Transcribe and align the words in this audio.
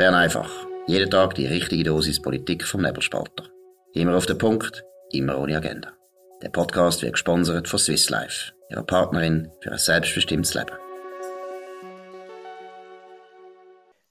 Bern 0.00 0.14
einfach. 0.14 0.50
Jeden 0.86 1.10
Tag 1.10 1.34
die 1.34 1.44
richtige 1.44 1.84
Dosis 1.84 2.22
Politik 2.22 2.64
vom 2.64 2.80
Nebelspalter. 2.80 3.50
Immer 3.92 4.16
auf 4.16 4.24
den 4.24 4.38
Punkt, 4.38 4.82
immer 5.12 5.38
ohne 5.38 5.58
Agenda. 5.58 5.90
Der 6.40 6.48
Podcast 6.48 7.02
wird 7.02 7.12
gesponsert 7.12 7.68
von 7.68 7.78
Swiss 7.78 8.08
Life, 8.08 8.54
ihrer 8.70 8.82
Partnerin 8.82 9.50
für 9.60 9.72
ein 9.72 9.76
selbstbestimmtes 9.76 10.54
Leben. 10.54 10.72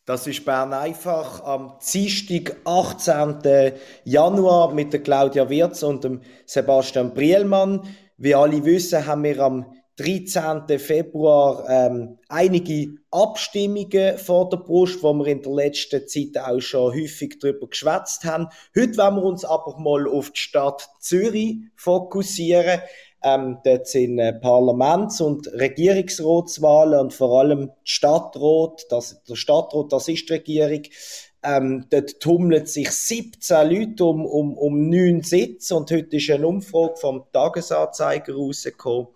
Das 0.06 0.28
ist 0.28 0.46
Bern 0.46 0.74
einfach 0.74 1.44
am 1.44 1.80
Dienstag, 1.92 2.56
18. 2.66 3.74
Januar 4.04 4.72
mit 4.72 4.94
der 4.94 5.02
Claudia 5.02 5.50
Wirz 5.50 5.82
und 5.82 6.04
dem 6.04 6.22
Sebastian 6.46 7.16
Brielmann. 7.16 7.82
Wie 8.16 8.36
alle 8.36 8.64
wissen, 8.64 9.08
haben 9.08 9.24
wir 9.24 9.40
am 9.40 9.66
13. 10.00 10.80
Februar 10.80 11.66
ähm, 11.68 12.18
einige 12.30 12.96
Abstimmungen 13.12 14.18
vor 14.18 14.48
der 14.48 14.58
Brust, 14.58 15.04
wo 15.04 15.14
wir 15.14 15.28
in 15.28 15.42
der 15.42 15.52
letzten 15.52 16.08
Zeit 16.08 16.42
auch 16.42 16.62
schon 16.62 16.94
häufig 16.94 17.38
darüber 17.40 17.68
geschwätzt 17.68 18.24
haben. 18.24 18.48
Heute 18.74 18.98
wollen 18.98 19.16
wir 19.16 19.24
uns 19.24 19.44
aber 19.44 19.78
mal 19.78 20.08
auf 20.08 20.32
die 20.32 20.40
Stadt 20.40 20.90
Zürich 21.00 21.58
fokussieren. 21.76 22.80
Ähm, 23.22 23.58
dort 23.66 23.88
sind 23.88 24.20
äh, 24.20 24.32
Parlaments- 24.32 25.20
und 25.20 25.52
Regierungsratswahlen 25.52 27.00
und 27.02 27.14
vor 27.14 27.42
allem 27.42 27.72
Stadtrat, 27.84 28.86
das, 28.90 29.22
der 29.26 29.36
Stadtrat, 29.36 29.92
das 29.92 30.08
ist 30.08 30.30
die 30.30 30.34
Regierung. 30.34 30.84
Ähm, 31.44 31.88
dort 31.90 32.22
tummeln 32.22 32.66
sich 32.66 32.90
17 32.90 33.70
Leute 33.70 34.06
um, 34.06 34.26
um, 34.26 34.58
um 34.58 34.90
9 34.90 35.24
Sitze 35.24 35.76
und 35.76 35.92
heute 35.92 36.16
ist 36.16 36.30
eine 36.30 36.48
Umfrage 36.48 36.96
vom 36.96 37.26
Tagesanzeiger 37.34 38.36
rausgekommen 38.36 39.08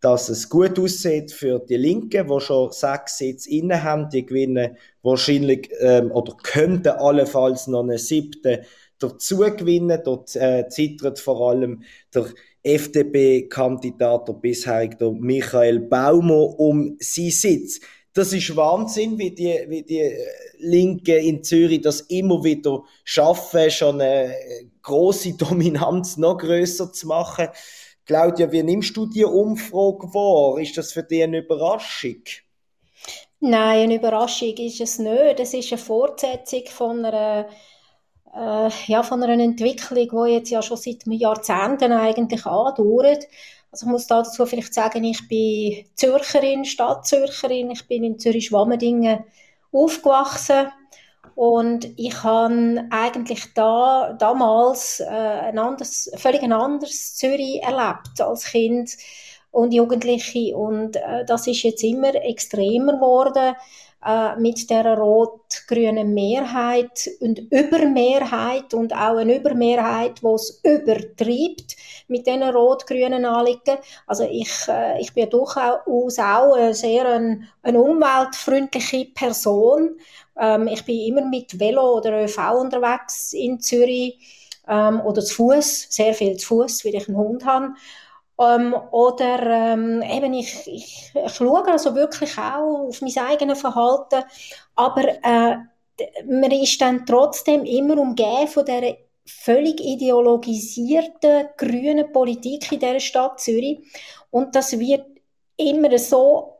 dass 0.00 0.28
es 0.28 0.48
gut 0.48 0.78
aussieht 0.78 1.32
für 1.32 1.58
die 1.58 1.76
Linken, 1.76 2.28
die 2.28 2.40
schon 2.40 2.70
sechs 2.72 3.18
Sitze 3.18 3.50
inne 3.50 3.82
haben. 3.82 4.08
Die 4.10 4.26
gewinnen 4.26 4.76
wahrscheinlich 5.02 5.70
ähm, 5.80 6.10
oder 6.12 6.36
könnten 6.42 6.88
allenfalls 6.88 7.66
noch 7.66 7.82
einen 7.82 7.98
siebten 7.98 8.58
dazu 8.98 9.38
gewinnen. 9.38 10.00
Dort 10.04 10.36
äh, 10.36 10.68
zittert 10.68 11.18
vor 11.18 11.50
allem 11.50 11.82
der 12.14 12.26
FDP-Kandidat, 12.62 14.28
der 14.28 14.32
bisherige 14.34 15.12
Michael 15.12 15.80
Baumer, 15.80 16.58
um 16.58 16.96
seinen 17.00 17.30
Sitz. 17.30 17.80
Das 18.12 18.32
ist 18.32 18.56
Wahnsinn, 18.56 19.18
wie 19.18 19.30
die, 19.30 19.58
wie 19.68 19.82
die 19.82 20.10
Linken 20.58 21.18
in 21.18 21.44
Zürich 21.44 21.82
das 21.82 22.00
immer 22.00 22.42
wieder 22.42 22.82
schaffen, 23.04 23.70
schon 23.70 24.00
eine 24.00 24.34
große 24.82 25.34
Dominanz 25.38 26.16
noch 26.16 26.38
größer 26.38 26.92
zu 26.92 27.08
machen. 27.08 27.48
Claudia, 28.06 28.50
wie 28.52 28.62
nimmst 28.62 28.96
du 28.96 29.06
die 29.06 29.24
Umfrage 29.24 30.14
wahr? 30.14 30.60
Ist 30.60 30.78
das 30.78 30.92
für 30.92 31.02
dich 31.02 31.24
eine 31.24 31.38
Überraschung? 31.38 32.22
Nein, 33.40 33.82
eine 33.82 33.96
Überraschung 33.96 34.56
ist 34.56 34.80
es 34.80 35.00
nicht. 35.00 35.40
Es 35.40 35.52
ist 35.52 35.72
eine 35.72 35.78
Fortsetzung 35.78 36.62
von 36.68 37.04
einer, 37.04 37.48
äh, 38.32 38.70
ja, 38.86 39.02
von 39.02 39.22
einer 39.24 39.42
Entwicklung, 39.42 40.26
die 40.26 40.32
jetzt 40.34 40.50
ja 40.50 40.62
schon 40.62 40.76
seit 40.76 41.04
Jahrzehnten 41.04 41.90
eigentlich 41.90 42.46
andauert. 42.46 43.26
Also 43.72 43.86
ich 43.86 43.90
muss 43.90 44.06
dazu 44.06 44.46
vielleicht 44.46 44.72
sagen, 44.72 45.02
ich 45.02 45.26
bin 45.26 45.84
Zürcherin, 45.96 46.64
Stadtzürcherin. 46.64 47.72
Ich 47.72 47.88
bin 47.88 48.04
in 48.04 48.20
Zürich-Schwammerdingen 48.20 49.24
aufgewachsen 49.72 50.68
und 51.36 51.86
ich 51.98 52.22
habe 52.22 52.86
eigentlich 52.88 53.52
da, 53.52 54.16
damals 54.18 55.00
äh, 55.00 55.04
ein 55.04 55.58
anderes, 55.58 56.10
völlig 56.16 56.42
ein 56.42 56.54
anderes 56.54 57.14
Zürich 57.14 57.62
erlebt 57.62 58.18
als 58.22 58.46
Kind 58.46 58.96
und 59.50 59.74
Jugendliche. 59.74 60.56
Und 60.56 60.96
äh, 60.96 61.26
das 61.26 61.46
ist 61.46 61.62
jetzt 61.62 61.84
immer 61.84 62.14
extremer 62.14 62.94
geworden 62.94 63.54
äh, 64.04 64.36
mit 64.36 64.68
der 64.70 64.96
rot-grünen 64.96 66.14
Mehrheit 66.14 67.08
und 67.20 67.38
Übermehrheit 67.50 68.74
und 68.74 68.92
auch 68.92 69.16
eine 69.16 69.36
Übermehrheit, 69.36 70.20
die 70.22 70.26
es 70.26 70.60
übertreibt 70.62 71.76
mit 72.08 72.26
diesen 72.26 72.42
rot-grünen 72.42 73.24
Anliegen. 73.24 73.78
Also 74.06 74.24
ich, 74.30 74.52
äh, 74.68 75.00
ich 75.00 75.12
bin 75.12 75.30
durchaus 75.30 76.18
auch 76.18 76.54
eine 76.54 76.74
sehr 76.74 77.06
ein, 77.08 77.48
eine 77.62 77.80
umweltfreundliche 77.80 79.06
Person. 79.14 79.98
Ähm, 80.38 80.68
ich 80.68 80.84
bin 80.84 81.00
immer 81.00 81.24
mit 81.28 81.58
Velo 81.58 81.96
oder 81.98 82.24
ÖV 82.24 82.38
unterwegs 82.60 83.32
in 83.32 83.60
Zürich 83.60 84.18
ähm, 84.68 85.00
oder 85.00 85.22
zu 85.22 85.34
Fuß, 85.34 85.86
sehr 85.90 86.14
viel 86.14 86.36
zu 86.36 86.46
Fuß, 86.48 86.84
weil 86.84 86.94
ich 86.94 87.08
einen 87.08 87.16
Hund 87.16 87.44
habe. 87.44 87.74
Ähm, 88.38 88.74
oder 88.90 89.42
ähm, 89.42 90.02
eben 90.02 90.34
ich, 90.34 90.66
ich, 90.66 91.12
ich 91.14 91.32
schaue 91.32 91.66
also 91.66 91.94
wirklich 91.94 92.36
auch 92.38 92.88
auf 92.88 93.00
mein 93.00 93.16
eigenes 93.16 93.60
Verhalten, 93.60 94.24
aber 94.74 95.08
äh, 95.22 95.56
man 96.26 96.50
ist 96.50 96.80
dann 96.80 97.06
trotzdem 97.06 97.64
immer 97.64 97.98
umgeben 97.98 98.48
von 98.48 98.66
der 98.66 98.98
völlig 99.26 99.80
ideologisierten 99.80 101.48
grünen 101.56 102.12
Politik 102.12 102.70
in 102.72 102.80
der 102.80 103.00
Stadt 103.00 103.40
Zürich. 103.40 103.80
Und 104.30 104.54
das 104.54 104.78
wird 104.78 105.06
immer 105.56 105.98
so 105.98 106.55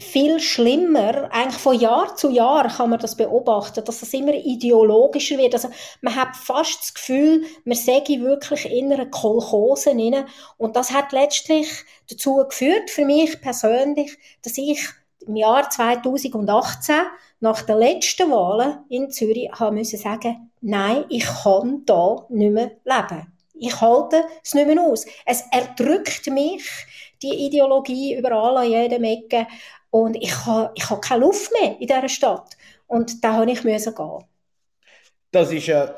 viel 0.00 0.40
schlimmer. 0.40 1.30
Eigentlich 1.32 1.60
von 1.60 1.78
Jahr 1.78 2.16
zu 2.16 2.30
Jahr 2.30 2.68
kann 2.68 2.90
man 2.90 2.98
das 2.98 3.16
beobachten, 3.16 3.84
dass 3.84 4.00
das 4.00 4.12
immer 4.14 4.34
ideologischer 4.34 5.38
wird. 5.38 5.54
Also 5.54 5.68
man 6.00 6.16
hat 6.16 6.36
fast 6.36 6.80
das 6.80 6.94
Gefühl, 6.94 7.44
man 7.64 7.76
säge 7.76 8.20
wirklich 8.20 8.70
in 8.70 8.92
einer 8.92 9.06
Kolchose 9.06 9.90
rein. 9.90 10.26
Und 10.56 10.76
das 10.76 10.90
hat 10.90 11.12
letztlich 11.12 11.68
dazu 12.08 12.36
geführt, 12.48 12.90
für 12.90 13.04
mich 13.04 13.40
persönlich, 13.40 14.18
dass 14.42 14.58
ich 14.58 14.80
im 15.26 15.36
Jahr 15.36 15.68
2018 15.68 16.94
nach 17.40 17.62
der 17.62 17.76
letzten 17.76 18.30
Wahlen 18.30 18.78
in 18.88 19.10
Zürich 19.10 19.50
haben 19.52 19.76
müssen 19.76 19.98
sagen, 19.98 20.50
nein, 20.60 21.04
ich 21.08 21.24
kann 21.24 21.82
da 21.86 22.26
nicht 22.28 22.52
mehr 22.52 22.72
leben. 22.84 23.32
Ich 23.54 23.80
halte 23.80 24.24
es 24.42 24.54
nicht 24.54 24.66
mehr 24.66 24.80
aus. 24.82 25.04
Es 25.26 25.44
erdrückt 25.50 26.26
mich, 26.28 26.64
die 27.22 27.46
Ideologie 27.46 28.16
überall 28.16 28.56
an 28.56 28.70
jedem 28.70 29.04
Ecke. 29.04 29.46
Und 29.90 30.16
ich 30.16 30.46
habe 30.46 30.72
ich 30.74 30.88
ha 30.88 30.96
keine 30.96 31.20
Luft 31.22 31.50
mehr 31.60 31.76
in 31.80 31.86
dieser 31.86 32.08
Stadt. 32.08 32.56
Und 32.86 33.22
da 33.24 33.34
habe 33.34 33.50
ich 33.50 33.64
müssen 33.64 33.94
gehen. 33.94 34.24
Das 35.32 35.52
ist 35.52 35.68
ein, 35.70 35.88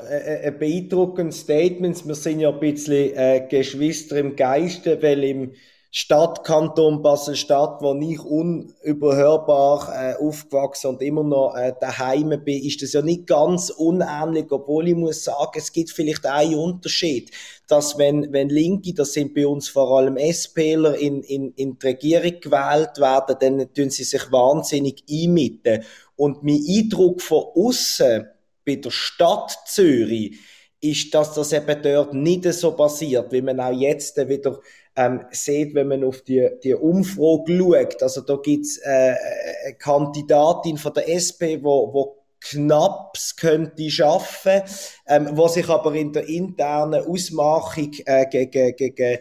ein 0.45 0.59
beeindruckendes 0.59 1.39
Statement. 1.41 2.05
Wir 2.07 2.15
sind 2.15 2.39
ja 2.39 2.49
ein 2.49 2.59
bisschen 2.59 3.15
äh, 3.15 3.47
Geschwister 3.49 4.17
im 4.17 4.35
Geiste, 4.35 5.01
weil 5.01 5.23
im 5.23 5.53
Stadtkanton 5.95 7.03
Basel-Stadt, 7.03 7.79
wo 7.83 7.93
ich 8.01 8.19
unüberhörbar 8.19 9.93
äh, 9.95 10.15
aufgewachsen 10.15 10.87
und 10.87 11.03
immer 11.03 11.23
noch 11.23 11.55
äh, 11.55 11.71
daheim 11.79 12.33
bin, 12.43 12.63
ist 12.63 12.81
das 12.81 12.93
ja 12.93 13.03
nicht 13.03 13.27
ganz 13.27 13.69
unähnlich, 13.69 14.51
obwohl 14.51 14.87
ich 14.87 14.95
muss 14.95 15.23
sagen, 15.23 15.51
es 15.53 15.71
gibt 15.71 15.91
vielleicht 15.91 16.25
einen 16.25 16.55
Unterschied, 16.55 17.29
dass 17.67 17.99
wenn, 17.99 18.33
wenn 18.33 18.49
Linke, 18.49 18.95
das 18.95 19.13
sind 19.13 19.35
bei 19.35 19.45
uns 19.45 19.69
vor 19.69 19.99
allem 19.99 20.17
SPler, 20.17 20.97
in, 20.97 21.21
in, 21.21 21.51
in 21.51 21.77
die 21.77 21.85
Regierung 21.85 22.39
gewählt 22.41 22.97
werden, 22.97 23.35
dann 23.39 23.73
tun 23.75 23.91
sie 23.91 24.03
sich 24.03 24.31
wahnsinnig 24.31 25.03
einmitten. 25.07 25.83
Und 26.15 26.41
mein 26.41 26.65
Eindruck 26.67 27.21
von 27.21 27.43
außen 27.55 28.25
bei 28.65 28.77
der 28.77 28.89
Stadt 28.89 29.55
Zürich 29.67 30.39
ist, 30.81 31.13
dass 31.13 31.33
das 31.33 31.53
eben 31.53 31.81
dort 31.83 32.13
nicht 32.15 32.51
so 32.51 32.71
passiert, 32.71 33.31
wie 33.31 33.43
man 33.43 33.59
auch 33.59 33.71
jetzt 33.71 34.17
wieder 34.27 34.59
ähm, 34.95 35.25
sieht, 35.31 35.73
wenn 35.75 35.87
man 35.87 36.03
auf 36.03 36.21
die, 36.21 36.49
die 36.63 36.73
Umfrage 36.73 37.57
schaut. 37.57 38.03
Also 38.03 38.21
da 38.21 38.35
gibt's 38.37 38.77
äh, 38.77 39.15
eine 39.65 39.75
Kandidatin 39.77 40.77
von 40.77 40.93
der 40.93 41.09
SP, 41.09 41.57
wo, 41.61 41.93
wo 41.93 42.23
knapp 42.41 43.17
könnte 43.37 43.89
schaffen, 43.89 44.61
ähm, 45.07 45.29
was 45.31 45.53
sich 45.55 45.69
aber 45.69 45.95
in 45.95 46.11
der 46.11 46.27
internen 46.27 47.05
Ausmachung 47.05 47.91
äh, 48.05 48.25
gegen, 48.27 48.75
gegen 48.75 49.19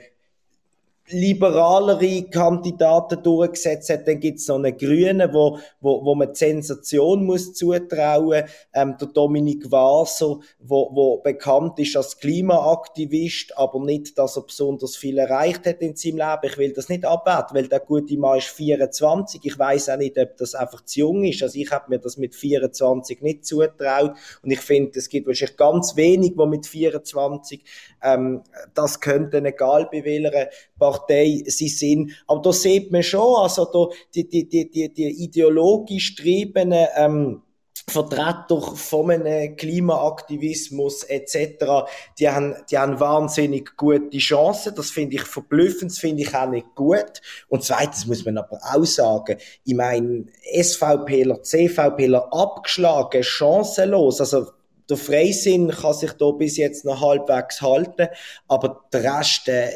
liberalere 1.13 2.23
Kandidaten 2.25 3.23
durchgesetzt 3.23 3.91
hat. 3.91 4.09
Dann 4.09 4.21
gibt 4.21 4.39
es 4.41 4.49
noch 4.49 4.57
einen 4.57 4.77
Grünen, 4.77 5.33
wo, 5.33 5.59
wo, 5.81 6.05
wo 6.05 6.15
man 6.15 6.33
die 6.33 6.39
Sensation 6.39 7.25
muss 7.25 7.55
zutrauen 7.55 8.45
ähm, 8.75 8.97
Der 9.01 9.09
Dominik 9.09 9.71
Waser, 9.71 10.39
wo, 10.59 10.91
wo 10.93 11.19
bekannt 11.19 11.79
ist 11.79 11.97
als 11.97 12.19
Klimaaktivist, 12.19 13.57
aber 13.57 13.85
nicht, 13.85 14.19
dass 14.19 14.37
er 14.37 14.43
besonders 14.43 14.97
viel 14.97 15.19
erreicht 15.19 15.67
hat 15.67 15.81
in 15.81 15.97
seinem 15.97 16.19
Leben. 16.19 16.41
Ich 16.45 16.59
will 16.59 16.73
das 16.73 16.89
nicht 16.89 17.05
abwerten, 17.05 17.57
weil 17.57 17.69
der 17.69 17.81
gute 17.81 18.17
Mann 18.17 18.39
ist 18.39 18.49
24. 18.49 19.41
Ich 19.45 19.59
weiß 19.59 19.91
auch 19.91 19.99
nicht, 19.99 20.19
ob 20.19 20.37
das 20.37 20.55
einfach 20.55 20.85
zu 20.85 21.01
jung 21.01 21.25
ist. 21.25 21.43
Also 21.43 21.59
ich 21.59 21.71
habe 21.71 21.91
mir 21.91 21.99
das 21.99 22.17
mit 22.17 22.35
24 22.35 23.23
nicht 23.23 23.47
zutraut. 23.47 24.13
Und 24.43 24.51
ich 24.51 24.61
finde, 24.61 24.99
es 24.99 25.09
gibt 25.09 25.27
wahrscheinlich 25.27 25.57
ganz 25.57 25.97
wenig, 25.97 26.33
wo 26.37 26.47
mit 26.47 26.67
24 26.67 27.63
ähm, 28.03 28.43
das 28.75 29.01
könnten, 29.01 29.45
egal 29.45 29.89
bei 29.91 30.05
welcher 30.05 30.49
Partei 30.79 31.02
sie 31.09 31.69
sind. 31.69 32.13
Aber 32.27 32.43
da 32.43 32.53
sieht 32.53 32.91
man 32.93 33.03
schon, 33.03 33.37
also 33.37 33.67
da, 33.67 33.95
die, 34.15 34.29
die, 34.29 34.49
die, 34.49 34.71
die, 34.71 34.93
die 34.93 35.25
ideologisch 35.25 36.17
getriebenen 36.17 36.87
ähm, 36.97 37.43
Vertreter 37.89 38.61
von 38.61 39.11
einem 39.11 39.57
Klimaaktivismus 39.57 41.03
etc., 41.05 41.87
die 42.19 42.29
haben, 42.29 42.55
die 42.71 42.79
haben 42.79 43.01
wahnsinnig 43.01 43.77
gute 43.77 44.19
Chancen. 44.19 44.75
Das 44.75 44.91
finde 44.91 45.17
ich 45.17 45.23
verblüffend, 45.23 45.91
das 45.91 45.99
finde 45.99 46.23
ich 46.23 46.35
auch 46.35 46.49
nicht 46.49 46.75
gut. 46.75 47.21
Und 47.49 47.65
zweitens 47.65 48.07
muss 48.07 48.25
man 48.25 48.39
aber 48.39 48.61
auch 48.63 48.85
sagen, 48.85 49.37
ich 49.65 49.75
meine, 49.75 50.27
SVPler, 50.55 51.43
CVPler 51.43 52.33
abgeschlagen, 52.33 53.23
chancenlos, 53.23 54.21
also 54.21 54.47
der 54.89 54.97
Freisinn 54.97 55.71
kann 55.71 55.95
sich 55.95 56.13
da 56.13 56.31
bis 56.33 56.57
jetzt 56.57 56.85
noch 56.85 57.01
halbwegs 57.01 57.63
halten, 57.63 58.09
aber 58.49 58.85
der 58.93 59.19
Rest, 59.19 59.49
äh, 59.49 59.71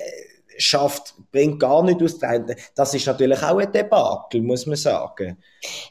schafft, 0.59 1.15
bringt 1.33 1.61
gar 1.61 1.83
nicht 1.83 2.03
aus. 2.03 2.19
Das 2.75 2.95
ist 2.95 3.07
natürlich 3.07 3.43
auch 3.43 3.59
ein 3.59 3.71
Debakel, 3.71 4.43
muss 4.43 4.67
man 4.67 4.77
sagen. 4.77 5.37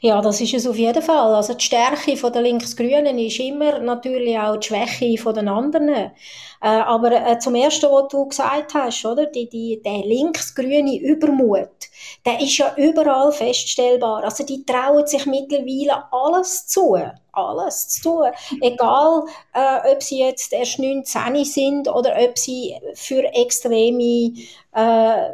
Ja, 0.00 0.20
das 0.20 0.40
ist 0.40 0.54
es 0.54 0.66
auf 0.66 0.76
jeden 0.76 1.02
Fall. 1.02 1.34
Also 1.34 1.54
die 1.54 1.64
Stärke 1.64 2.16
von 2.16 2.32
der 2.32 2.42
Linksgrünen 2.42 3.18
ist 3.18 3.38
immer 3.40 3.78
natürlich 3.78 4.38
auch 4.38 4.56
die 4.56 4.66
Schwäche 4.66 5.22
von 5.22 5.34
den 5.34 5.48
anderen. 5.48 5.88
Äh, 5.88 6.10
aber 6.60 7.12
äh, 7.12 7.38
zum 7.38 7.54
ersten, 7.54 7.86
was 7.90 8.08
du 8.08 8.28
gesagt 8.28 8.74
hast, 8.74 9.04
oder 9.04 9.26
die, 9.26 9.48
die, 9.48 9.82
der 9.84 9.98
linksgrüne 9.98 10.98
Übermut, 10.98 11.68
der 12.24 12.40
ist 12.40 12.58
ja 12.58 12.74
überall 12.76 13.32
feststellbar. 13.32 14.24
Also 14.24 14.44
die 14.44 14.64
trauen 14.64 15.06
sich 15.06 15.26
mittlerweile 15.26 16.04
alles 16.12 16.66
zu 16.66 16.96
alles 17.36 17.88
zu 17.88 18.02
tun. 18.02 18.30
Egal, 18.60 19.24
äh, 19.54 19.92
ob 19.92 20.02
sie 20.02 20.18
jetzt 20.18 20.52
erst 20.52 20.78
19 20.78 21.44
sind 21.44 21.88
oder 21.88 22.16
ob 22.18 22.38
sie 22.38 22.74
für 22.94 23.22
extreme 23.34 24.32
äh, 24.72 25.30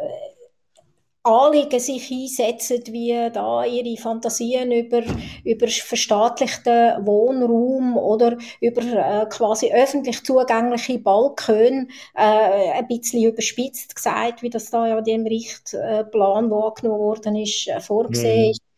Anliegen 1.24 1.78
sich 1.78 2.10
einsetzen, 2.10 2.82
wie 2.88 3.30
da 3.32 3.64
ihre 3.64 3.96
Fantasien 3.96 4.72
über, 4.72 5.02
über 5.44 5.68
verstaatlichten 5.68 7.06
Wohnraum 7.06 7.96
oder 7.96 8.36
über 8.60 8.82
äh, 8.82 9.26
quasi 9.26 9.72
öffentlich 9.72 10.24
zugängliche 10.24 10.98
Balkone, 10.98 11.86
äh, 12.16 12.72
ein 12.72 12.88
bisschen 12.88 13.22
überspitzt 13.22 13.94
gesagt, 13.94 14.42
wie 14.42 14.50
das 14.50 14.70
da 14.70 14.88
ja 14.88 14.98
in 14.98 15.04
dem 15.04 15.26
Richtplan, 15.26 16.50
der 16.50 16.58
angenommen 16.58 16.98
worden 16.98 17.36
ist, 17.36 17.68
äh, 17.68 17.80
vorgesehen 17.80 18.48
mhm. 18.48 18.71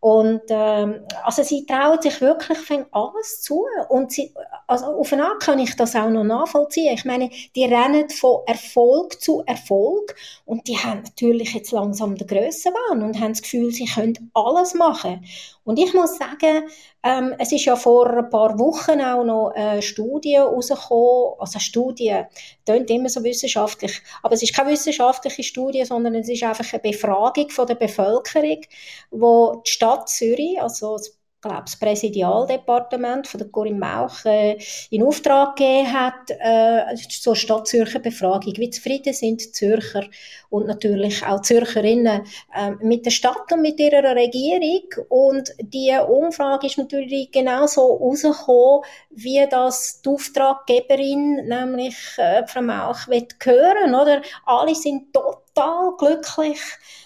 Und 0.00 0.42
ähm, 0.50 1.04
also 1.24 1.42
sie 1.42 1.64
trauen 1.66 2.00
sich 2.00 2.20
wirklich 2.20 2.58
fängt 2.58 2.86
alles 2.92 3.42
zu. 3.42 3.64
Und 3.88 4.12
sie, 4.12 4.32
also 4.66 4.86
auf 4.86 5.12
eine 5.12 5.26
Art 5.26 5.42
kann 5.42 5.58
ich 5.58 5.74
das 5.74 5.96
auch 5.96 6.10
noch 6.10 6.24
nachvollziehen. 6.24 6.94
Ich 6.94 7.04
meine, 7.04 7.30
die 7.54 7.64
rennen 7.64 8.08
von 8.10 8.42
Erfolg 8.46 9.20
zu 9.20 9.42
Erfolg 9.46 10.14
und 10.44 10.68
die 10.68 10.78
haben 10.78 11.02
natürlich 11.02 11.54
jetzt 11.54 11.72
langsam 11.72 12.14
den 12.16 12.26
Grössenwahn 12.26 13.02
und 13.02 13.18
haben 13.18 13.32
das 13.32 13.42
Gefühl, 13.42 13.72
sie 13.72 13.86
können 13.86 14.30
alles 14.34 14.74
machen. 14.74 15.24
Und 15.66 15.80
ich 15.80 15.92
muss 15.94 16.16
sagen, 16.16 16.70
ähm, 17.02 17.34
es 17.40 17.50
ist 17.50 17.64
ja 17.64 17.74
vor 17.74 18.08
ein 18.08 18.30
paar 18.30 18.56
Wochen 18.56 19.00
auch 19.00 19.24
noch 19.24 19.50
eine 19.50 19.82
Studie 19.82 20.36
rausgekommen, 20.36 21.34
also 21.40 21.54
eine 21.54 21.60
Studie, 21.60 22.22
klingt 22.64 22.88
immer 22.88 23.08
so 23.08 23.24
wissenschaftlich, 23.24 24.00
aber 24.22 24.34
es 24.34 24.44
ist 24.44 24.54
keine 24.54 24.70
wissenschaftliche 24.70 25.42
Studie, 25.42 25.84
sondern 25.84 26.14
es 26.14 26.28
ist 26.28 26.44
einfach 26.44 26.72
eine 26.72 26.82
Befragung 26.82 27.50
von 27.50 27.66
der 27.66 27.74
Bevölkerung, 27.74 28.60
wo 29.10 29.60
die 29.66 29.70
Stadt 29.72 30.08
Zürich, 30.08 30.62
also 30.62 30.98
das 30.98 31.15
glaube 31.48 31.62
das 31.64 31.78
Präsidialdepartement 31.78 33.26
von 33.26 33.38
der 33.38 33.48
Corinne 33.48 33.78
Mauch 33.78 34.24
äh, 34.24 34.58
in 34.90 35.02
Auftrag 35.02 35.56
gegeben 35.56 35.92
hat, 35.92 36.30
äh, 36.30 36.94
zur 37.08 37.36
Stadt 37.36 37.68
Zürcher 37.68 37.98
Befragung, 37.98 38.54
wie 38.56 38.70
zufrieden 38.70 39.12
sind 39.12 39.54
Zürcher 39.54 40.04
und 40.50 40.66
natürlich 40.66 41.24
auch 41.24 41.42
Zürcherinnen 41.42 42.22
äh, 42.54 42.70
mit 42.80 43.04
der 43.04 43.10
Stadt 43.10 43.52
und 43.52 43.62
mit 43.62 43.78
ihrer 43.80 44.14
Regierung? 44.14 45.06
Und 45.08 45.52
die 45.60 45.96
Umfrage 46.08 46.66
ist 46.66 46.78
natürlich 46.78 47.30
genauso 47.30 47.96
rausgekommen, 47.96 48.84
wie 49.10 49.46
das 49.48 50.00
die 50.02 50.08
Auftraggeberin, 50.08 51.46
nämlich 51.46 51.96
äh, 52.16 52.46
Frau 52.46 52.62
Mauch, 52.62 53.08
will 53.08 53.26
hören, 53.42 53.94
oder? 53.94 54.22
Alle 54.44 54.74
sind 54.74 55.12
total 55.12 55.92
glücklich, 55.96 56.60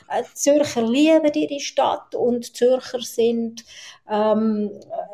äh, 0.08 0.22
Zürcher 0.34 0.82
lieben 0.82 1.32
ihre 1.32 1.60
Stadt 1.60 2.14
und 2.14 2.56
Zürcher 2.56 3.00
sind 3.00 3.64
ähm, 4.10 4.70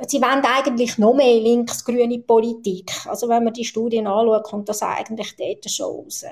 sie 0.07 0.23
wollen 0.23 0.43
eigentlich 0.45 0.97
noch 0.97 1.15
mehr 1.15 1.39
linksgrüne 1.39 2.19
Politik. 2.21 2.91
Also 3.07 3.29
wenn 3.29 3.45
man 3.45 3.53
die 3.53 3.65
Studien 3.65 4.07
anschaut, 4.07 4.45
kommt 4.45 4.69
das 4.69 4.83
eigentlich 4.83 5.37
dort 5.37 5.71
schon 5.71 5.87
raus. 5.87 6.25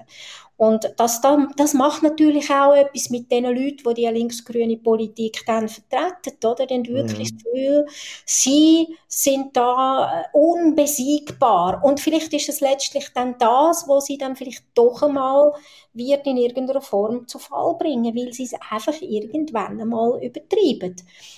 Und 0.56 0.94
das, 0.98 1.20
das 1.56 1.74
macht 1.74 2.04
natürlich 2.04 2.48
auch 2.50 2.74
etwas 2.74 3.10
mit 3.10 3.30
den 3.30 3.44
Leuten, 3.44 3.82
die 3.88 3.94
die 3.94 4.06
linksgrüne 4.06 4.76
Politik 4.76 5.42
dann 5.46 5.68
vertreten, 5.68 6.46
oder? 6.46 6.66
Die 6.66 6.74
haben 6.74 6.86
wirklich 6.86 7.32
mhm. 7.32 7.36
das 7.36 7.44
Gefühl, 7.44 7.86
sie 8.24 8.96
sind 9.08 9.56
da 9.56 10.22
äh, 10.22 10.24
unbesiegbar. 10.32 11.82
Und 11.82 11.98
vielleicht 11.98 12.32
ist 12.34 12.48
es 12.48 12.60
letztlich 12.60 13.08
dann 13.12 13.36
das, 13.38 13.88
wo 13.88 13.98
sie 13.98 14.16
dann 14.16 14.36
vielleicht 14.36 14.62
doch 14.74 15.02
einmal 15.02 15.54
wird 15.92 16.24
in 16.26 16.36
irgendeiner 16.36 16.80
Form 16.80 17.26
zu 17.26 17.40
Fall 17.40 17.74
bringen, 17.74 18.14
weil 18.14 18.32
sie 18.32 18.44
es 18.44 18.54
einfach 18.70 19.00
irgendwann 19.00 19.80
einmal 19.80 20.22
übertreiben. 20.22 20.94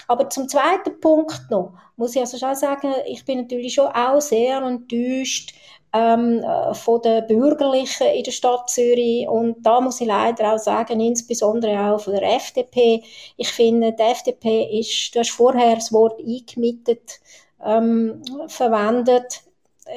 Aber 0.08 0.29
zum 0.29 0.46
zweiten 0.46 1.00
Punkt 1.00 1.15
noch, 1.50 1.72
muss 1.96 2.14
ich 2.14 2.20
also 2.20 2.38
schon 2.38 2.54
sagen, 2.54 2.92
ich 3.06 3.24
bin 3.24 3.38
natürlich 3.38 3.74
schon 3.74 3.86
auch 3.86 4.20
sehr 4.20 4.62
enttäuscht, 4.62 5.54
ähm, 5.96 6.42
äh, 6.42 6.74
von 6.74 7.00
den 7.02 7.26
Bürgerlichen 7.26 8.08
in 8.08 8.24
der 8.24 8.30
Stadt 8.32 8.68
Zürich. 8.68 9.28
Und 9.28 9.62
da 9.64 9.80
muss 9.80 10.00
ich 10.00 10.06
leider 10.06 10.54
auch 10.54 10.58
sagen, 10.58 11.00
insbesondere 11.00 11.90
auch 11.90 12.00
von 12.00 12.14
der 12.14 12.34
FDP. 12.36 13.02
Ich 13.36 13.48
finde, 13.48 13.92
die 13.92 14.02
FDP 14.02 14.80
ist, 14.80 15.14
du 15.14 15.20
hast 15.20 15.30
vorher 15.30 15.76
das 15.76 15.92
Wort 15.92 16.20
eingemietet 16.20 17.20
ähm, 17.64 18.22
verwendet 18.48 19.42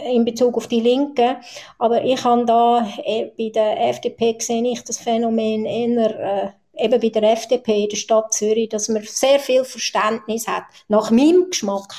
in 0.05 0.23
Bezug 0.23 0.55
auf 0.55 0.67
die 0.67 0.81
Linken. 0.81 1.37
Aber 1.79 2.03
ich 2.03 2.23
habe 2.23 2.45
da 2.45 2.87
äh, 3.03 3.31
bei 3.37 3.49
der 3.49 3.89
FDP 3.89 4.33
gesehen, 4.33 4.65
ich 4.65 4.83
das 4.83 4.97
Phänomen 4.97 5.65
eher 5.65 6.19
äh, 6.19 6.49
eben 6.79 6.99
bei 6.99 7.09
der 7.09 7.33
FDP 7.33 7.83
in 7.83 7.89
der 7.89 7.97
Stadt 7.97 8.33
Zürich, 8.33 8.69
dass 8.69 8.89
man 8.89 9.03
sehr 9.03 9.39
viel 9.39 9.63
Verständnis 9.63 10.47
hat, 10.47 10.63
nach 10.87 11.11
meinem 11.11 11.49
Geschmack, 11.49 11.93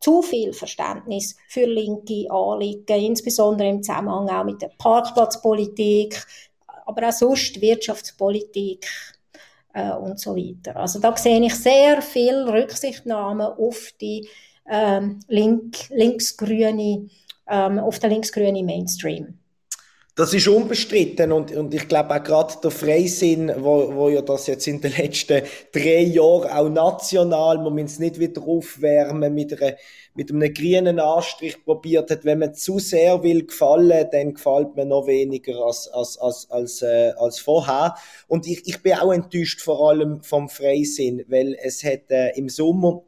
zu 0.00 0.22
viel 0.22 0.52
Verständnis 0.52 1.36
für 1.48 1.64
linke 1.64 2.30
Anliegen, 2.30 3.04
insbesondere 3.06 3.68
im 3.68 3.82
Zusammenhang 3.82 4.28
auch 4.28 4.44
mit 4.44 4.62
der 4.62 4.70
Parkplatzpolitik, 4.78 6.24
aber 6.84 7.08
auch 7.08 7.12
sonst 7.12 7.60
Wirtschaftspolitik 7.60 8.86
äh, 9.72 9.92
und 9.92 10.20
so 10.20 10.36
weiter. 10.36 10.76
Also 10.76 11.00
da 11.00 11.16
sehe 11.16 11.44
ich 11.44 11.54
sehr 11.54 12.02
viel 12.02 12.34
Rücksichtnahme 12.34 13.58
auf 13.58 13.92
die 14.00 14.28
ähm, 14.68 15.20
link, 15.28 15.88
linksgrüne, 15.90 17.08
ähm, 17.48 17.78
auf 17.78 17.98
den 17.98 18.10
linksgrünen 18.10 18.64
Mainstream. 18.64 19.38
Das 20.18 20.32
ist 20.32 20.48
unbestritten 20.48 21.30
und, 21.30 21.54
und 21.54 21.74
ich 21.74 21.88
glaube 21.88 22.14
auch 22.14 22.22
gerade 22.22 22.54
der 22.62 22.70
Freisinn, 22.70 23.52
wo, 23.58 23.94
wo 23.94 24.08
ja 24.08 24.22
das 24.22 24.46
jetzt 24.46 24.66
in 24.66 24.80
den 24.80 24.92
letzten 24.96 25.42
drei 25.70 26.04
Jahren 26.04 26.50
auch 26.50 26.70
national, 26.70 27.58
man 27.58 27.74
muss 27.74 27.92
es 27.92 27.98
nicht 27.98 28.18
wieder 28.18 28.40
aufwärmen, 28.40 29.34
mit, 29.34 29.60
einer, 29.60 29.76
mit 30.14 30.30
einem 30.30 30.54
grünen 30.54 31.00
Anstrich 31.00 31.62
probiert 31.62 32.10
hat. 32.10 32.24
Wenn 32.24 32.38
man 32.38 32.54
zu 32.54 32.78
sehr 32.78 33.22
will 33.22 33.44
gefallen, 33.44 34.08
dann 34.10 34.32
gefällt 34.32 34.74
man 34.74 34.88
noch 34.88 35.06
weniger 35.06 35.62
als, 35.62 35.86
als, 35.88 36.16
als, 36.16 36.50
als, 36.50 36.80
äh, 36.80 37.12
als 37.18 37.38
vorher. 37.38 37.94
Und 38.26 38.46
ich, 38.46 38.66
ich 38.66 38.82
bin 38.82 38.94
auch 38.94 39.12
enttäuscht 39.12 39.60
vor 39.60 39.90
allem 39.90 40.22
vom 40.22 40.48
Freisinn, 40.48 41.26
weil 41.28 41.58
es 41.62 41.84
hat 41.84 42.10
äh, 42.10 42.30
im 42.38 42.48
Sommer 42.48 43.02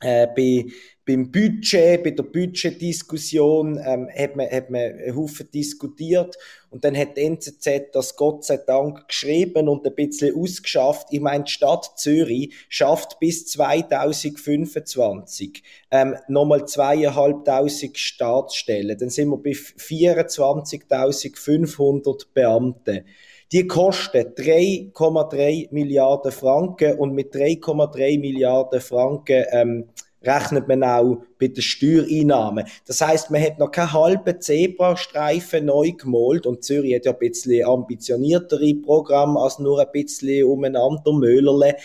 äh, 0.00 0.28
bei 0.34 0.64
beim 1.04 1.32
Budget, 1.32 2.04
bei 2.04 2.12
der 2.12 2.22
Budgetdiskussion 2.22 3.76
ähm, 3.84 4.08
hat, 4.16 4.36
man, 4.36 4.48
hat 4.48 4.70
man 4.70 4.82
einen 4.82 5.16
Haufen 5.16 5.50
diskutiert 5.52 6.38
und 6.70 6.84
dann 6.84 6.96
hat 6.96 7.16
die 7.16 7.22
NZZ 7.22 7.90
das 7.92 8.14
Gott 8.16 8.44
sei 8.44 8.58
Dank 8.58 9.08
geschrieben 9.08 9.68
und 9.68 9.84
ein 9.84 9.96
bisschen 9.96 10.36
ausgeschafft. 10.36 11.08
Ich 11.10 11.18
meine, 11.20 11.42
die 11.44 11.50
Stadt 11.50 11.90
Zürich 11.96 12.54
schafft 12.68 13.18
bis 13.18 13.46
2025 13.46 15.64
ähm, 15.90 16.14
nochmal 16.28 16.66
zweieinhalbtausend 16.66 17.98
Staatsstellen. 17.98 18.96
Dann 18.96 19.10
sind 19.10 19.30
wir 19.30 19.38
bei 19.38 19.50
24.500 19.50 22.26
Beamten. 22.32 23.06
Die 23.50 23.66
kosten 23.66 24.34
3,3 24.34 25.66
Milliarden 25.72 26.30
Franken 26.32 26.98
und 26.98 27.12
mit 27.12 27.34
3,3 27.34 28.18
Milliarden 28.18 28.80
Franken 28.80 29.44
ähm, 29.50 29.88
rechnet 30.24 30.68
man 30.68 30.84
auch 30.84 31.22
bei 31.38 31.48
den 31.48 31.62
Steuereinnahmen. 31.62 32.66
Das 32.86 33.00
heißt, 33.00 33.30
man 33.30 33.42
hat 33.42 33.58
noch 33.58 33.70
keinen 33.70 33.92
halben 33.92 34.40
Zebrastreifen 34.40 35.66
neu 35.66 35.92
gemalt 35.92 36.46
und 36.46 36.64
Zürich 36.64 36.94
hat 36.94 37.06
ja 37.06 37.12
ein 37.12 37.18
bisschen 37.18 37.66
ambitioniertere 37.66 38.74
Programme 38.74 39.40
als 39.40 39.58
nur 39.58 39.80
ein 39.80 39.92
bisschen 39.92 40.44
umeinander 40.44 41.12
Möhlerle 41.12 41.76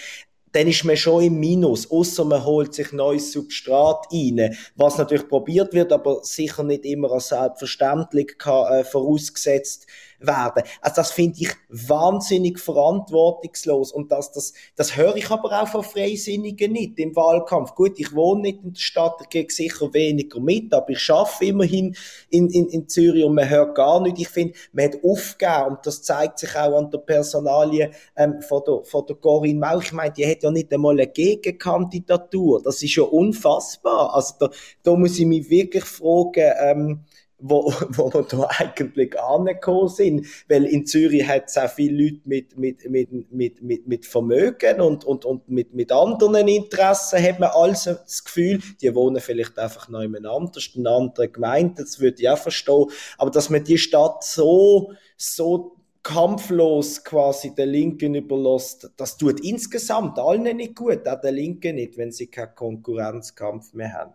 dann 0.57 0.67
ist 0.67 0.85
man 0.85 0.97
schon 0.97 1.23
im 1.23 1.39
Minus, 1.39 1.91
außer 1.91 2.25
man 2.25 2.43
holt 2.43 2.73
sich 2.73 2.91
neues 2.91 3.31
Substrat 3.31 4.07
rein, 4.11 4.57
was 4.75 4.97
natürlich 4.97 5.27
probiert 5.27 5.73
wird, 5.73 5.91
aber 5.91 6.23
sicher 6.23 6.63
nicht 6.63 6.85
immer 6.85 7.11
als 7.11 7.27
selbstverständlich 7.27 8.35
äh, 8.43 8.83
vorausgesetzt 8.83 9.85
werden. 10.19 10.63
Also 10.81 10.95
das 10.97 11.11
finde 11.11 11.37
ich 11.39 11.49
wahnsinnig 11.69 12.59
verantwortungslos 12.59 13.91
und 13.91 14.11
das, 14.11 14.31
das, 14.31 14.53
das 14.75 14.97
höre 14.97 15.15
ich 15.15 15.29
aber 15.29 15.61
auch 15.61 15.67
von 15.67 15.83
Freisinnigen 15.83 16.71
nicht 16.71 16.97
im 16.99 17.15
Wahlkampf. 17.15 17.75
Gut, 17.75 17.99
ich 17.99 18.13
wohne 18.13 18.41
nicht 18.41 18.63
in 18.63 18.73
der 18.73 18.79
Stadt, 18.79 19.15
ich 19.21 19.29
gehe 19.29 19.45
sicher 19.49 19.93
weniger 19.93 20.39
mit, 20.39 20.73
aber 20.73 20.89
ich 20.89 20.99
schaffe 20.99 21.45
immerhin 21.45 21.95
in, 22.29 22.49
in, 22.49 22.67
in 22.67 22.89
Zürich 22.89 23.23
und 23.23 23.35
man 23.35 23.49
hört 23.49 23.75
gar 23.75 24.01
nicht. 24.01 24.19
Ich 24.19 24.29
finde, 24.29 24.53
man 24.73 24.85
hat 24.85 25.03
aufgegeben 25.03 25.67
und 25.69 25.85
das 25.85 26.01
zeigt 26.01 26.39
sich 26.39 26.55
auch 26.55 26.77
an 26.77 26.89
der 26.89 26.99
Personalie 26.99 27.91
ähm, 28.15 28.41
von, 28.41 28.63
der, 28.65 28.83
von 28.83 29.05
der 29.05 29.15
Corinne 29.17 29.59
Mau. 29.59 29.79
Ich 29.79 29.93
meine, 29.93 30.13
die 30.13 30.29
hat 30.29 30.43
ja 30.43 30.51
nicht 30.51 30.73
einmal 30.73 30.93
eine 30.93 31.07
Gegenkandidatur. 31.07 32.61
Das 32.63 32.81
ist 32.81 32.95
ja 32.95 33.03
unfassbar. 33.03 34.13
Also 34.15 34.33
da, 34.39 34.49
da 34.83 34.95
muss 34.95 35.19
ich 35.19 35.25
mich 35.25 35.49
wirklich 35.49 35.85
fragen, 35.85 36.53
ähm, 36.59 37.05
wo, 37.39 37.71
wo 37.89 38.13
wir 38.13 38.23
da 38.23 38.47
eigentlich 38.57 39.19
angekommen 39.19 39.89
sind. 39.89 40.27
Weil 40.47 40.65
in 40.65 40.85
Zürich 40.85 41.27
hat 41.27 41.45
es 41.47 41.57
auch 41.57 41.69
viele 41.69 42.03
Leute 42.03 42.21
mit, 42.25 42.57
mit, 42.57 42.89
mit, 42.89 43.31
mit, 43.31 43.61
mit, 43.61 43.87
mit 43.87 44.05
Vermögen 44.05 44.81
und, 44.81 45.03
und, 45.05 45.25
und 45.25 45.49
mit, 45.49 45.73
mit 45.73 45.91
anderen 45.91 46.47
Interessen, 46.47 47.21
hat 47.21 47.39
man 47.39 47.49
also 47.53 47.93
das 47.93 48.23
Gefühl, 48.23 48.61
die 48.81 48.93
wohnen 48.93 49.21
vielleicht 49.21 49.57
einfach 49.59 49.89
noch 49.89 50.01
jemand 50.01 50.25
anders, 50.25 50.69
in 50.73 50.85
einer 50.85 50.95
anderen 50.95 51.31
Gemeinde, 51.31 51.83
das 51.83 51.99
würde 51.99 52.21
ich 52.21 52.29
auch 52.29 52.37
verstehen. 52.37 52.85
Aber 53.17 53.31
dass 53.31 53.49
man 53.49 53.63
die 53.63 53.77
Stadt 53.77 54.23
so, 54.23 54.93
so 55.15 55.77
kampflos 56.03 57.03
quasi 57.03 57.53
der 57.53 57.65
Linken 57.65 58.15
überlässt, 58.15 58.89
das 58.95 59.17
tut 59.17 59.41
insgesamt 59.41 60.17
allen 60.19 60.55
nicht 60.55 60.75
gut, 60.75 61.05
auch 61.07 61.19
der 61.19 61.33
Linken 61.33 61.75
nicht, 61.75 61.97
wenn 61.97 62.11
sie 62.11 62.27
keinen 62.27 62.55
Konkurrenzkampf 62.55 63.73
mehr 63.73 63.93
haben. 63.93 64.13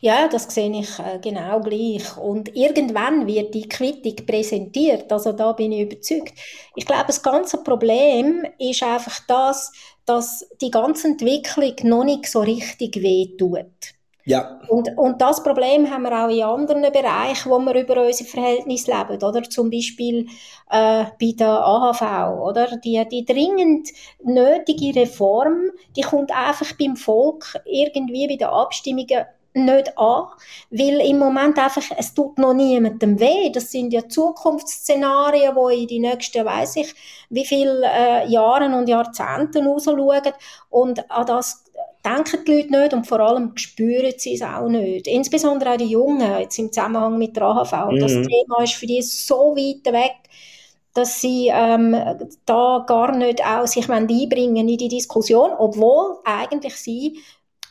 Ja, 0.00 0.28
das 0.28 0.44
sehe 0.54 0.70
ich 0.70 0.98
äh, 0.98 1.18
genau 1.20 1.60
gleich. 1.60 2.16
Und 2.16 2.54
irgendwann 2.54 3.26
wird 3.26 3.54
die 3.54 3.68
Quittung 3.68 4.24
präsentiert. 4.26 5.10
Also 5.12 5.32
da 5.32 5.52
bin 5.52 5.72
ich 5.72 5.82
überzeugt. 5.82 6.34
Ich 6.76 6.86
glaube, 6.86 7.04
das 7.08 7.22
ganze 7.22 7.58
Problem 7.62 8.46
ist 8.58 8.82
einfach 8.82 9.20
das, 9.26 9.72
dass 10.06 10.46
die 10.60 10.70
ganze 10.70 11.08
Entwicklung 11.08 11.74
noch 11.84 12.04
nicht 12.04 12.26
so 12.26 12.40
richtig 12.40 13.02
wehtut. 13.02 13.94
Ja. 14.26 14.58
Und, 14.68 14.88
und 14.96 15.20
das 15.20 15.42
Problem 15.42 15.90
haben 15.90 16.04
wir 16.04 16.24
auch 16.24 16.30
in 16.30 16.42
anderen 16.42 16.92
Bereichen, 16.92 17.50
wo 17.50 17.58
wir 17.58 17.74
über 17.74 18.06
unsere 18.06 18.28
Verhältnisse 18.28 18.90
leben, 18.90 19.22
oder? 19.22 19.42
Zum 19.42 19.68
Beispiel 19.68 20.26
äh, 20.70 21.04
bei 21.20 21.34
der 21.38 21.48
AHV, 21.48 22.40
oder? 22.40 22.78
Die, 22.78 23.04
die 23.10 23.24
dringend 23.26 23.90
nötige 24.22 24.98
Reform, 24.98 25.70
die 25.94 26.00
kommt 26.00 26.32
einfach 26.32 26.72
beim 26.78 26.96
Volk 26.96 27.60
irgendwie 27.66 28.26
bei 28.26 28.36
den 28.36 28.48
Abstimmungen 28.48 29.26
nicht 29.54 29.96
an, 29.96 30.26
weil 30.70 31.00
im 31.00 31.18
Moment 31.18 31.58
einfach, 31.58 31.84
es 31.96 32.12
tut 32.12 32.38
noch 32.38 32.54
niemandem 32.54 33.18
weh. 33.20 33.50
Das 33.50 33.70
sind 33.70 33.92
ja 33.92 34.08
Zukunftsszenarien, 34.08 35.54
wo 35.54 35.68
in 35.68 35.86
die 35.86 36.00
nächsten, 36.00 36.44
weiß 36.44 36.76
ich, 36.76 36.94
wie 37.30 37.44
viele 37.44 37.82
äh, 37.84 38.28
Jahren 38.28 38.74
und 38.74 38.88
Jahrzehnten 38.88 39.66
rausschauen 39.66 40.32
und 40.70 41.10
an 41.10 41.26
das 41.26 41.64
denken 42.04 42.44
die 42.44 42.52
Leute 42.52 42.70
nicht 42.70 42.92
und 42.92 43.06
vor 43.06 43.20
allem 43.20 43.56
spüren 43.56 44.12
sie 44.16 44.34
es 44.34 44.42
auch 44.42 44.68
nicht. 44.68 45.06
Insbesondere 45.06 45.72
auch 45.72 45.76
die 45.76 45.86
Jungen, 45.86 46.38
jetzt 46.38 46.58
im 46.58 46.70
Zusammenhang 46.70 47.16
mit 47.16 47.34
der 47.36 47.44
AHV. 47.44 47.72
Mhm. 47.90 48.00
Das 48.00 48.12
Thema 48.12 48.62
ist 48.62 48.74
für 48.74 48.86
die 48.86 49.02
so 49.02 49.56
weit 49.56 49.90
weg, 49.92 50.16
dass 50.92 51.20
sie 51.20 51.50
ähm, 51.52 51.96
da 52.44 52.84
gar 52.86 53.16
nicht 53.16 53.44
auch 53.44 53.66
sich 53.66 53.88
einbringen 53.90 54.68
in 54.68 54.78
die 54.78 54.88
Diskussion, 54.88 55.50
obwohl 55.58 56.18
eigentlich 56.24 56.76
sie 56.76 57.18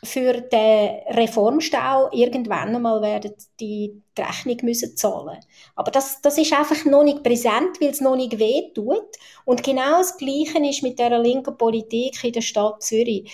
für 0.04 0.42
den 0.42 1.00
Reformstau 1.16 2.10
irgendwann 2.12 2.76
einmal 2.76 3.02
werden 3.02 3.34
die, 3.60 4.02
die 4.18 4.22
Rechnung 4.22 4.58
müssen 4.64 4.96
zahlen. 4.98 5.40
Aber 5.76 5.92
das, 5.92 6.22
das 6.22 6.38
ist 6.38 6.54
einfach 6.54 6.86
noch 6.86 7.04
nicht 7.04 7.24
präsent, 7.24 7.80
weil 7.80 7.90
es 7.90 8.02
noch 8.02 8.16
nicht 8.16 8.38
weh 8.38 8.72
tut. 8.74 9.08
Und 9.46 9.64
genau 9.64 9.98
das 9.98 10.18
Gleiche 10.18 10.60
ist 10.68 10.84
mit 10.84 11.00
der 11.00 11.18
linken 11.20 11.58
Politik 11.58 12.24
in 12.24 12.34
der 12.34 12.42
Stadt 12.42 12.84
Zürich. 12.84 13.32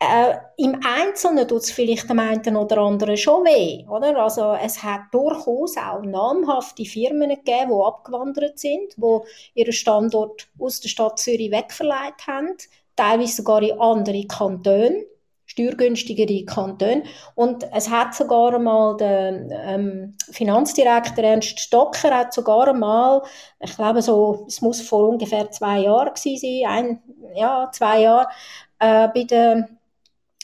Äh, 0.00 0.36
Im 0.56 0.80
Einzelnen 0.84 1.48
tut 1.48 1.62
es 1.62 1.70
vielleicht 1.72 2.08
dem 2.08 2.20
einen 2.20 2.56
oder 2.56 2.78
anderen 2.78 3.16
schon 3.16 3.44
weh, 3.44 3.84
oder? 3.88 4.16
Also 4.22 4.52
es 4.52 4.82
hat 4.82 5.02
durchaus 5.12 5.76
auch 5.76 6.02
namhafte 6.02 6.84
Firmen 6.84 7.30
gegeben, 7.30 7.70
die 7.70 7.84
abgewandert 7.84 8.58
sind, 8.58 8.94
die 8.96 9.18
ihren 9.54 9.72
Standort 9.72 10.48
aus 10.58 10.80
der 10.80 10.88
Stadt 10.88 11.18
Zürich 11.18 11.50
wegverleiht 11.50 12.26
haben, 12.28 12.56
teilweise 12.94 13.36
sogar 13.36 13.62
in 13.62 13.80
andere 13.80 14.24
Kantone 14.26 15.04
steuergünstigere 15.58 16.44
Kantone. 16.44 17.02
Und 17.34 17.66
es 17.74 17.90
hat 17.90 18.14
sogar 18.14 18.54
einmal 18.54 18.96
der 18.96 19.48
ähm, 19.50 20.14
Finanzdirektor 20.30 21.24
Ernst 21.24 21.58
Stocker 21.58 22.14
hat 22.14 22.32
sogar 22.32 22.68
einmal, 22.68 23.22
ich 23.60 23.74
glaube 23.74 24.02
so, 24.02 24.44
es 24.46 24.60
muss 24.60 24.80
vor 24.80 25.08
ungefähr 25.08 25.50
zwei 25.50 25.80
Jahren 25.80 26.14
gewesen 26.14 26.38
sein, 26.38 26.70
ein, 26.70 27.02
ja, 27.34 27.70
zwei 27.72 28.02
Jahre, 28.02 28.28
äh, 28.78 29.08
bei 29.08 29.24
der 29.24 29.68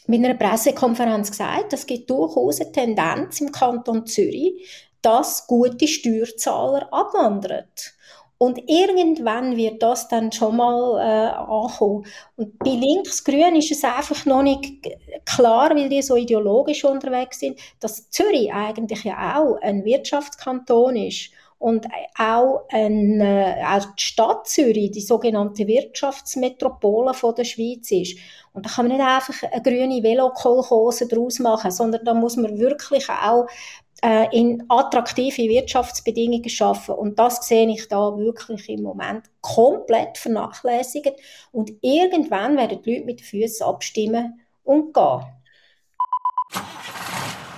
mit 0.06 0.22
einer 0.22 0.34
Pressekonferenz 0.34 1.30
gesagt, 1.30 1.72
es 1.72 1.86
gibt 1.86 2.10
durchaus 2.10 2.60
eine 2.60 2.72
Tendenz 2.72 3.40
im 3.40 3.50
Kanton 3.50 4.06
Zürich, 4.06 4.92
dass 5.00 5.46
gute 5.46 5.88
Steuerzahler 5.88 6.92
abwandern. 6.92 7.64
Und 8.38 8.58
irgendwann 8.68 9.56
wird 9.56 9.82
das 9.82 10.08
dann 10.08 10.32
schon 10.32 10.56
mal 10.56 10.98
äh, 10.98 11.34
ankommen. 11.34 12.04
Und 12.36 12.58
bei 12.58 12.70
Linksgrün 12.70 13.56
ist 13.56 13.70
es 13.70 13.84
einfach 13.84 14.26
noch 14.26 14.42
nicht 14.42 14.88
klar, 15.24 15.70
weil 15.70 15.88
die 15.88 16.02
so 16.02 16.16
ideologisch 16.16 16.84
unterwegs 16.84 17.40
sind, 17.40 17.58
dass 17.80 18.10
Zürich 18.10 18.52
eigentlich 18.52 19.04
ja 19.04 19.38
auch 19.38 19.60
ein 19.62 19.84
Wirtschaftskanton 19.84 20.96
ist 20.96 21.30
und 21.58 21.86
auch, 22.18 22.64
ein, 22.70 23.20
äh, 23.20 23.62
auch 23.66 23.84
die 23.94 24.02
Stadt 24.02 24.46
Zürich, 24.46 24.90
die 24.90 25.00
sogenannte 25.00 25.66
Wirtschaftsmetropole 25.66 27.14
von 27.14 27.34
der 27.34 27.44
Schweiz 27.44 27.90
ist. 27.90 28.18
Und 28.52 28.66
da 28.66 28.70
kann 28.70 28.88
man 28.88 28.98
nicht 28.98 29.06
einfach 29.06 29.42
eine 29.50 29.62
grüne 29.62 30.02
Velokolchose 30.02 31.08
draus 31.08 31.38
machen, 31.38 31.70
sondern 31.70 32.04
da 32.04 32.12
muss 32.12 32.36
man 32.36 32.58
wirklich 32.58 33.08
auch 33.08 33.46
äh, 34.04 34.26
in 34.32 34.62
attraktive 34.68 35.48
Wirtschaftsbedingungen 35.48 36.48
schaffen. 36.48 36.94
Und 36.94 37.18
das 37.18 37.48
sehe 37.48 37.68
ich 37.70 37.88
da 37.88 38.16
wirklich 38.18 38.68
im 38.68 38.82
Moment 38.82 39.24
komplett 39.40 40.18
vernachlässigt. 40.18 41.12
Und 41.52 41.72
irgendwann 41.80 42.56
werden 42.56 42.80
die 42.84 42.92
Leute 42.92 43.06
mit 43.06 43.20
den 43.20 43.24
Füßen 43.24 43.66
abstimmen 43.66 44.40
und 44.62 44.92
gehen. 44.92 45.22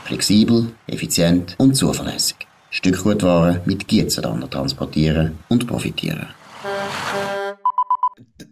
Flexibel, 0.05 0.73
effizient 0.87 1.57
und 1.59 1.75
zuverlässig. 1.75 2.37
Stückgutware 2.71 3.61
mit 3.65 3.89
Gietzenlander 3.89 4.49
transportieren 4.49 5.39
und 5.49 5.67
profitieren 5.67 6.29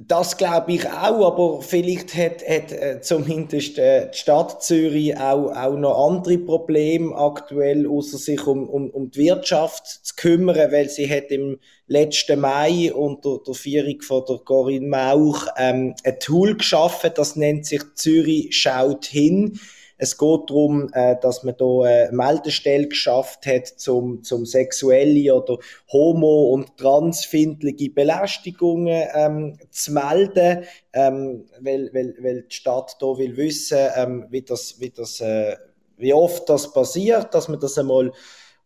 das 0.06 0.36
glaube 0.36 0.72
ich 0.72 0.86
auch, 0.86 1.26
aber 1.26 1.62
vielleicht 1.62 2.14
hat, 2.14 2.46
hat 2.46 2.72
äh, 2.72 3.00
zumindest 3.00 3.78
äh, 3.78 4.10
die 4.10 4.16
Stadt 4.16 4.62
Zürich 4.62 5.16
auch, 5.16 5.50
auch 5.50 5.76
noch 5.76 6.08
andere 6.08 6.38
Probleme 6.38 7.14
aktuell, 7.14 7.86
außer 7.86 8.18
sich 8.18 8.46
um, 8.46 8.68
um, 8.68 8.90
um 8.90 9.10
die 9.10 9.20
Wirtschaft 9.20 9.86
zu 9.86 10.14
kümmern, 10.16 10.72
weil 10.72 10.88
sie 10.88 11.08
hat 11.08 11.30
im 11.30 11.58
letzten 11.86 12.40
Mai 12.40 12.92
unter 12.92 13.38
der 13.46 13.54
Führung 13.54 14.02
von 14.02 14.24
der 14.28 14.38
Corinne 14.38 14.88
Mauch 14.88 15.46
ähm, 15.56 15.94
ein 16.04 16.18
Tool 16.20 16.56
geschaffen, 16.56 17.10
das 17.14 17.36
nennt 17.36 17.66
sich 17.66 17.82
Zürich 17.94 18.54
schaut 18.56 19.06
hin. 19.06 19.58
Es 19.96 20.18
geht 20.18 20.50
darum, 20.50 20.90
äh, 20.92 21.16
dass 21.20 21.42
man 21.44 21.54
hier 21.58 21.82
eine 21.82 22.12
Meldestelle 22.12 22.88
geschafft 22.88 23.46
hat, 23.46 23.66
zum, 23.66 24.22
zum 24.22 24.44
sexuelle 24.44 25.34
oder 25.34 25.58
homo- 25.92 26.50
und 26.52 26.76
transfindliche 26.76 27.90
Belästigungen 27.90 29.06
ähm, 29.14 29.58
zu 29.70 29.92
melden, 29.92 30.64
ähm, 30.92 31.46
weil, 31.60 31.90
weil, 31.92 32.14
weil 32.20 32.42
die 32.42 32.54
Stadt 32.54 32.96
hier 32.98 33.18
will 33.18 33.36
wissen, 33.36 33.78
ähm, 33.96 34.26
wie 34.30 34.42
das, 34.42 34.80
wie 34.80 34.90
das, 34.90 35.20
äh, 35.20 35.56
wie 35.96 36.12
oft 36.12 36.48
das 36.48 36.72
passiert, 36.72 37.32
dass 37.34 37.48
man 37.48 37.60
das 37.60 37.78
einmal 37.78 38.12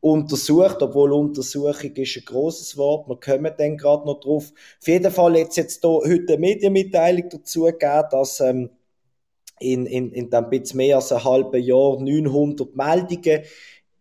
untersucht, 0.01 0.81
obwohl 0.81 1.13
Untersuchung 1.13 1.93
ist 1.97 2.17
ein 2.17 2.25
großes 2.25 2.77
Wort, 2.77 3.09
wir 3.09 3.19
kommen 3.19 3.53
dann 3.57 3.77
gerade 3.77 4.07
noch 4.07 4.21
drauf. 4.21 4.53
Auf 4.81 4.89
jeden 4.89 5.11
Fall 5.11 5.37
jetzt 5.37 5.57
jetzt 5.57 5.81
hier 5.81 5.91
heute 5.91 6.35
eine 6.35 6.39
Medienmitteilung 6.39 7.29
dazu 7.29 7.65
gegeben, 7.65 8.05
dass 8.11 8.41
ähm, 8.41 8.71
in, 9.61 9.87
in, 9.87 10.13
in 10.13 10.31
dann 10.31 10.51
bisschen 10.51 10.79
mehr 10.79 10.97
als 10.97 11.13
einem 11.13 11.25
halben 11.25 11.63
Jahr 11.63 12.01
900 12.01 12.75
Meldungen 12.77 13.43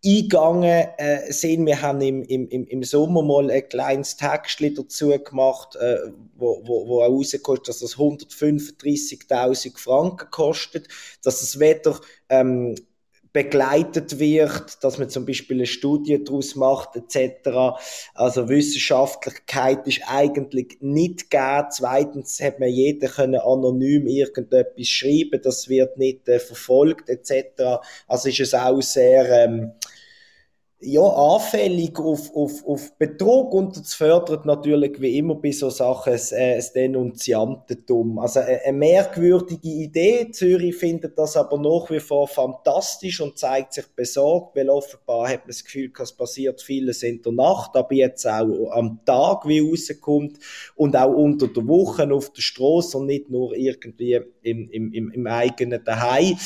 eingegangen 0.04 0.88
äh, 0.98 1.32
sind. 1.32 1.66
Wir 1.66 1.82
haben 1.82 2.00
im, 2.00 2.22
im, 2.22 2.48
im 2.48 2.84
Sommer 2.84 3.22
mal 3.22 3.50
ein 3.50 3.68
kleines 3.68 4.16
Text 4.16 4.60
dazu 4.76 5.08
gemacht, 5.08 5.76
äh, 5.76 5.98
wo, 6.36 6.62
wo, 6.64 6.86
wo 6.88 7.02
auch 7.02 7.08
rauskommt, 7.08 7.66
dass 7.66 7.80
das 7.80 7.96
135.000 7.96 9.76
Franken 9.78 10.30
kostet, 10.30 10.88
dass 11.22 11.42
es 11.42 11.58
weder 11.58 11.98
ähm, 12.28 12.76
begleitet 13.32 14.18
wird, 14.18 14.82
dass 14.82 14.98
man 14.98 15.10
zum 15.10 15.26
Beispiel 15.26 15.58
eine 15.58 15.66
Studie 15.66 16.22
daraus 16.22 16.54
macht, 16.54 16.96
etc. 16.96 17.78
Also 18.14 18.48
Wissenschaftlichkeit 18.48 19.86
ist 19.86 20.02
eigentlich 20.06 20.78
nicht 20.80 21.30
gegeben. 21.30 21.66
Zweitens 21.70 22.40
hat 22.40 22.58
man 22.58 22.70
jeder 22.70 23.08
können 23.08 23.40
anonym 23.40 24.06
irgendetwas 24.06 24.88
schreiben, 24.88 25.40
das 25.42 25.68
wird 25.68 25.98
nicht 25.98 26.28
äh, 26.28 26.38
verfolgt, 26.38 27.08
etc. 27.08 27.80
Also 28.06 28.28
ist 28.28 28.40
es 28.40 28.54
auch 28.54 28.80
sehr, 28.80 29.28
ähm, 29.44 29.72
ja, 30.80 31.02
anfällig 31.02 31.98
auf, 31.98 32.32
auf, 32.36 32.64
auf 32.64 32.96
Betrug 32.98 33.52
und 33.52 33.76
das 33.76 33.94
fördert 33.94 34.46
natürlich 34.46 35.00
wie 35.00 35.18
immer 35.18 35.34
bei 35.34 35.50
so 35.50 35.70
Sachen 35.70 36.12
das, 36.12 36.30
äh, 36.30 36.54
das 36.54 36.72
Denunziantentum. 36.72 38.20
Also 38.20 38.38
eine, 38.40 38.60
eine 38.62 38.78
merkwürdige 38.78 39.68
Idee. 39.68 40.30
Zürich 40.30 40.76
findet 40.76 41.18
das 41.18 41.36
aber 41.36 41.58
nach 41.58 41.90
wie 41.90 41.98
vor 41.98 42.28
fantastisch 42.28 43.20
und 43.20 43.36
zeigt 43.36 43.72
sich 43.72 43.88
besorgt, 43.88 44.54
weil 44.54 44.70
offenbar 44.70 45.28
hat 45.28 45.40
man 45.40 45.48
das 45.48 45.64
Gefühl, 45.64 45.90
es 46.00 46.12
passiert 46.12 46.62
vieles 46.62 47.02
in 47.02 47.22
der 47.22 47.32
Nacht, 47.32 47.74
aber 47.74 47.94
jetzt 47.94 48.24
auch 48.26 48.70
am 48.70 49.00
Tag, 49.04 49.48
wie 49.48 49.68
rauskommt 49.68 50.38
und 50.76 50.94
auch 50.96 51.12
unter 51.12 51.48
der 51.48 51.66
Woche 51.66 52.08
auf 52.12 52.32
der 52.32 52.42
Straße 52.42 52.96
und 52.98 53.06
nicht 53.06 53.30
nur 53.30 53.52
irgendwie 53.56 54.20
im, 54.42 54.70
im, 54.70 54.92
im, 54.92 55.10
im 55.10 55.26
eigenen 55.26 55.82
Daheim. 55.82 56.36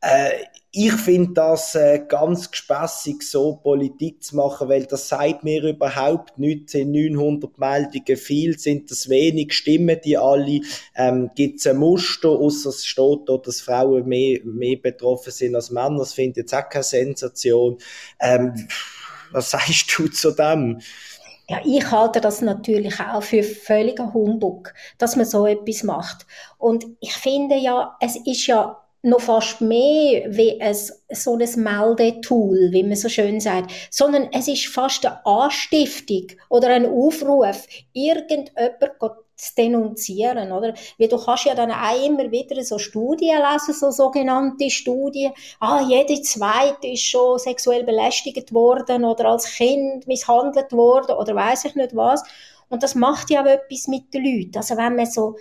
Äh, 0.00 0.30
ich 0.78 0.92
finde 0.92 1.32
das 1.32 1.74
äh, 1.74 2.04
ganz 2.06 2.50
gespässig, 2.50 3.22
so 3.22 3.56
Politik 3.56 4.22
zu 4.22 4.36
machen, 4.36 4.68
weil 4.68 4.84
das 4.84 5.08
sagt 5.08 5.42
mir 5.42 5.62
überhaupt 5.62 6.38
nichts. 6.38 6.72
Sind 6.72 6.92
900 6.92 7.56
Meldungen 7.58 8.16
viel? 8.18 8.58
Sind 8.58 8.90
das 8.90 9.08
wenig? 9.08 9.54
Stimmen 9.54 9.98
die 10.04 10.18
alle? 10.18 10.60
Ähm, 10.94 11.30
Gibt 11.34 11.60
es 11.60 11.66
ein 11.66 11.78
Muster? 11.78 12.28
Außer 12.28 12.68
es 12.68 12.84
steht 12.84 13.20
dort, 13.24 13.46
dass 13.46 13.62
Frauen 13.62 14.06
mehr, 14.06 14.40
mehr 14.44 14.76
betroffen 14.76 15.32
sind 15.32 15.54
als 15.54 15.70
Männer. 15.70 16.00
Das 16.00 16.12
finde 16.12 16.32
ich 16.32 16.36
jetzt 16.36 16.54
auch 16.54 16.68
keine 16.68 16.84
Sensation. 16.84 17.78
Ähm, 18.20 18.68
was 19.32 19.50
sagst 19.52 19.94
du 19.96 20.08
zu 20.08 20.32
dem? 20.32 20.80
Ja, 21.48 21.60
ich 21.64 21.90
halte 21.90 22.20
das 22.20 22.42
natürlich 22.42 23.00
auch 23.00 23.22
für 23.22 23.42
völliger 23.42 24.12
Humbug, 24.12 24.74
dass 24.98 25.16
man 25.16 25.24
so 25.24 25.46
etwas 25.46 25.84
macht. 25.84 26.26
Und 26.58 26.84
ich 27.00 27.14
finde 27.14 27.56
ja, 27.56 27.96
es 28.00 28.16
ist 28.16 28.46
ja 28.46 28.82
noch 29.06 29.20
fast 29.20 29.60
mehr 29.60 30.24
wie 30.28 30.60
ein, 30.60 30.74
so 30.74 31.34
ein 31.34 31.62
Meldetool, 31.62 32.72
wie 32.72 32.82
man 32.82 32.96
so 32.96 33.08
schön 33.08 33.40
sagt, 33.40 33.70
sondern 33.90 34.28
es 34.32 34.48
ist 34.48 34.66
fast 34.66 35.06
eine 35.06 35.24
Anstiftung 35.24 36.26
oder 36.48 36.68
ein 36.68 36.86
Aufruf, 36.86 37.66
irgendjemand 37.92 39.16
zu 39.36 39.54
denunzieren, 39.54 40.50
oder? 40.50 40.74
Weil 40.98 41.08
du 41.08 41.18
kannst 41.18 41.44
ja 41.44 41.54
dann 41.54 41.70
auch 41.70 42.04
immer 42.04 42.30
wieder 42.30 42.62
so 42.64 42.78
Studien 42.78 43.38
lesen, 43.38 43.74
so 43.74 43.90
sogenannte 43.90 44.70
Studien. 44.70 45.32
Ah, 45.60 45.82
jede 45.86 46.20
zweite 46.22 46.88
ist 46.88 47.02
schon 47.02 47.38
sexuell 47.38 47.84
belästigt 47.84 48.52
worden 48.52 49.04
oder 49.04 49.26
als 49.26 49.46
Kind 49.46 50.06
misshandelt 50.06 50.72
worden 50.72 51.16
oder 51.16 51.34
weiß 51.34 51.66
ich 51.66 51.74
nicht 51.74 51.94
was. 51.94 52.24
Und 52.68 52.82
das 52.82 52.94
macht 52.94 53.30
ja 53.30 53.42
auch 53.42 53.46
etwas 53.46 53.86
mit 53.88 54.12
den 54.12 54.24
Leuten. 54.24 54.56
Also 54.56 54.76
wenn 54.76 54.96
man 54.96 55.06
so 55.06 55.36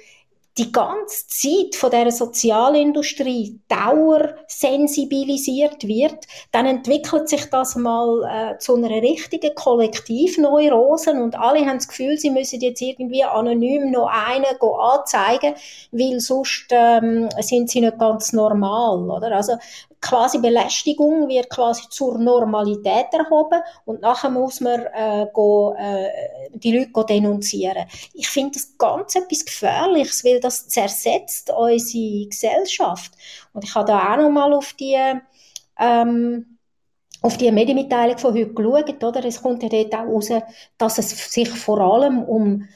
die 0.58 0.72
ganze 0.72 1.28
Zeit 1.28 1.76
von 1.76 1.92
der 1.92 2.12
Sozialindustrie 2.12 3.60
Dauer 3.68 4.36
sensibilisiert 4.48 5.86
wird, 5.86 6.26
dann 6.52 6.66
entwickelt 6.66 7.28
sich 7.28 7.50
das 7.50 7.76
mal 7.76 8.54
äh, 8.54 8.58
zu 8.60 8.76
einer 8.76 8.90
richtigen 8.90 9.54
Kollektivneurose 9.54 11.12
und 11.12 11.36
alle 11.36 11.66
haben 11.66 11.78
das 11.78 11.90
Gefühl, 11.90 12.18
sie 12.18 12.30
müssen 12.30 12.62
jetzt 12.62 12.82
irgendwie 12.82 13.24
anonym 13.24 13.92
noch 13.92 14.08
einen 14.08 14.46
anzeigen, 14.46 15.56
weil 15.92 16.20
sonst 16.22 16.68
ähm, 16.70 17.28
sind 17.42 17.70
sie 17.70 17.82
nicht 17.82 18.00
ganz 18.00 18.32
normal, 18.32 19.10
oder? 19.10 19.36
Also 19.36 19.58
quasi 20.06 20.38
Belästigung 20.38 21.28
wird 21.28 21.50
quasi 21.50 21.84
zur 21.90 22.20
Normalität 22.20 23.08
erhoben 23.12 23.62
und 23.86 24.02
nachher 24.02 24.30
muss 24.30 24.62
man 24.62 24.82
äh, 24.94 25.28
go, 25.34 25.74
äh, 25.78 26.10
die 26.54 26.78
Leute 26.78 27.06
denunzieren. 27.08 27.86
Ich 28.14 28.30
finde 28.30 28.54
das 28.54 28.78
ganz 28.78 29.16
etwas 29.16 29.44
Gefährliches, 29.44 30.24
weil 30.24 30.40
das 30.40 30.68
zersetzt 30.68 31.50
unsere 31.50 32.28
Gesellschaft. 32.28 33.14
Und 33.54 33.64
ich 33.64 33.74
habe 33.74 33.88
da 33.88 34.14
auch 34.14 34.18
noch 34.18 34.30
mal 34.30 34.54
auf 34.54 34.74
die 34.74 34.98
ähm, 35.80 36.58
auf 37.22 37.38
die 37.38 37.52
Medienmitteilung 37.52 38.20
von 38.20 38.36
heute 38.36 38.54
geschaut, 38.54 39.04
oder? 39.04 39.26
Es 39.26 39.42
kommt 39.42 39.64
ja 39.64 39.70
dort 39.70 39.96
auch 39.96 40.06
raus, 40.06 40.30
dass 40.78 41.00
es 41.00 41.34
sich 41.34 41.50
vor 41.50 41.80
allem 41.80 42.22
um 42.22 42.68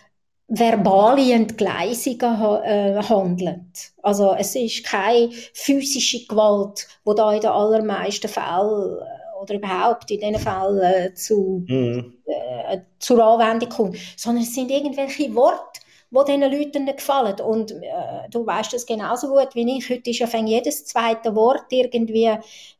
verbale 0.49 1.31
Entgleisungen 1.33 2.63
äh, 2.63 3.01
handelt. 3.01 3.91
Also 4.01 4.33
es 4.37 4.55
ist 4.55 4.83
keine 4.83 5.29
physische 5.53 6.25
Gewalt, 6.25 6.87
wo 7.03 7.13
da 7.13 7.31
in 7.33 7.41
den 7.41 7.51
allermeisten 7.51 8.27
Fällen 8.27 8.97
äh, 8.97 9.41
oder 9.41 9.53
überhaupt 9.53 10.09
in 10.11 10.19
diesen 10.19 10.39
Fällen 10.39 10.81
äh, 10.81 11.13
zu, 11.13 11.63
mhm. 11.67 12.13
äh, 12.25 12.79
zur 12.97 13.23
Anwendung 13.23 13.69
kommt, 13.69 13.97
sondern 14.17 14.43
es 14.43 14.53
sind 14.53 14.71
irgendwelche 14.71 15.33
Worte, 15.35 15.78
die 16.11 16.25
diesen 16.25 16.41
Leuten 16.41 16.85
nicht 16.85 16.97
gefallen. 16.97 17.39
Und 17.39 17.71
äh, 17.71 18.29
du 18.31 18.45
weißt 18.45 18.73
das 18.73 18.85
genauso 18.85 19.27
gut 19.29 19.53
wie 19.53 19.77
ich. 19.77 19.89
Heute 19.89 20.09
ist 20.09 20.19
ja 20.19 20.27
jedes 20.39 20.85
zweite 20.85 21.35
Wort 21.35 21.65
irgendwie 21.69 22.31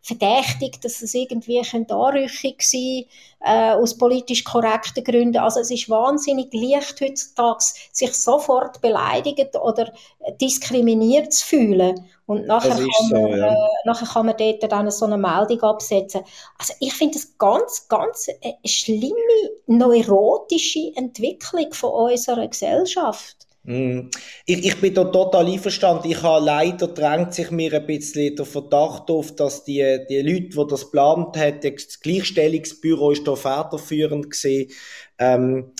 verdächtig, 0.01 0.81
dass 0.81 1.01
es 1.01 1.13
irgendwie 1.13 1.59
eine 1.59 1.89
Anrüchung 1.89 2.55
sein 2.59 3.05
äh, 3.41 3.71
aus 3.71 3.97
politisch 3.97 4.43
korrekten 4.43 5.03
Gründen. 5.03 5.37
Also 5.37 5.59
es 5.59 5.71
ist 5.71 5.89
wahnsinnig 5.89 6.53
leicht 6.53 6.99
heutzutage, 7.01 7.65
sich 7.91 8.13
sofort 8.13 8.81
beleidigt 8.81 9.55
oder 9.55 9.93
diskriminiert 10.37 11.33
zu 11.33 11.45
fühlen. 11.45 12.05
Und 12.25 12.45
nachher 12.45 12.75
kann, 12.75 12.83
man, 12.83 13.09
so, 13.09 13.27
ja. 13.35 13.53
äh, 13.53 13.57
nachher 13.85 14.07
kann 14.07 14.25
man 14.27 14.37
dort 14.37 14.71
dann 14.71 14.91
so 14.91 15.05
eine 15.05 15.17
Meldung 15.17 15.61
absetzen. 15.61 16.21
Also 16.57 16.73
ich 16.79 16.93
finde 16.93 17.15
das 17.15 17.37
ganz, 17.37 17.87
ganz 17.87 18.27
eine 18.43 18.55
schlimme, 18.65 19.15
neurotische 19.67 20.91
Entwicklung 20.95 21.73
von 21.73 22.11
unserer 22.11 22.47
Gesellschaft. 22.47 23.47
Mm. 23.63 24.09
Ich, 24.45 24.65
ich 24.65 24.81
bin 24.81 24.93
da 24.93 25.03
total 25.03 25.47
einverstanden. 25.47 26.09
Ich 26.09 26.21
habe 26.23 26.45
leider 26.45 26.87
drängt 26.87 27.33
sich 27.33 27.51
mir 27.51 27.73
ein 27.73 27.85
bisschen 27.85 28.35
der 28.35 28.45
Verdacht 28.45 29.09
auf, 29.11 29.35
dass 29.35 29.63
die, 29.63 30.05
die 30.09 30.21
Leute, 30.21 30.49
die 30.49 30.67
das 30.69 30.85
geplant 30.85 31.37
haben, 31.37 31.59
das 31.61 31.99
Gleichstellungsbüro 31.99 33.11
ist 33.11 33.27
da 33.27 33.35
federführend 33.35 34.29
gesehen, 34.29 34.71
ähm, 35.19 35.71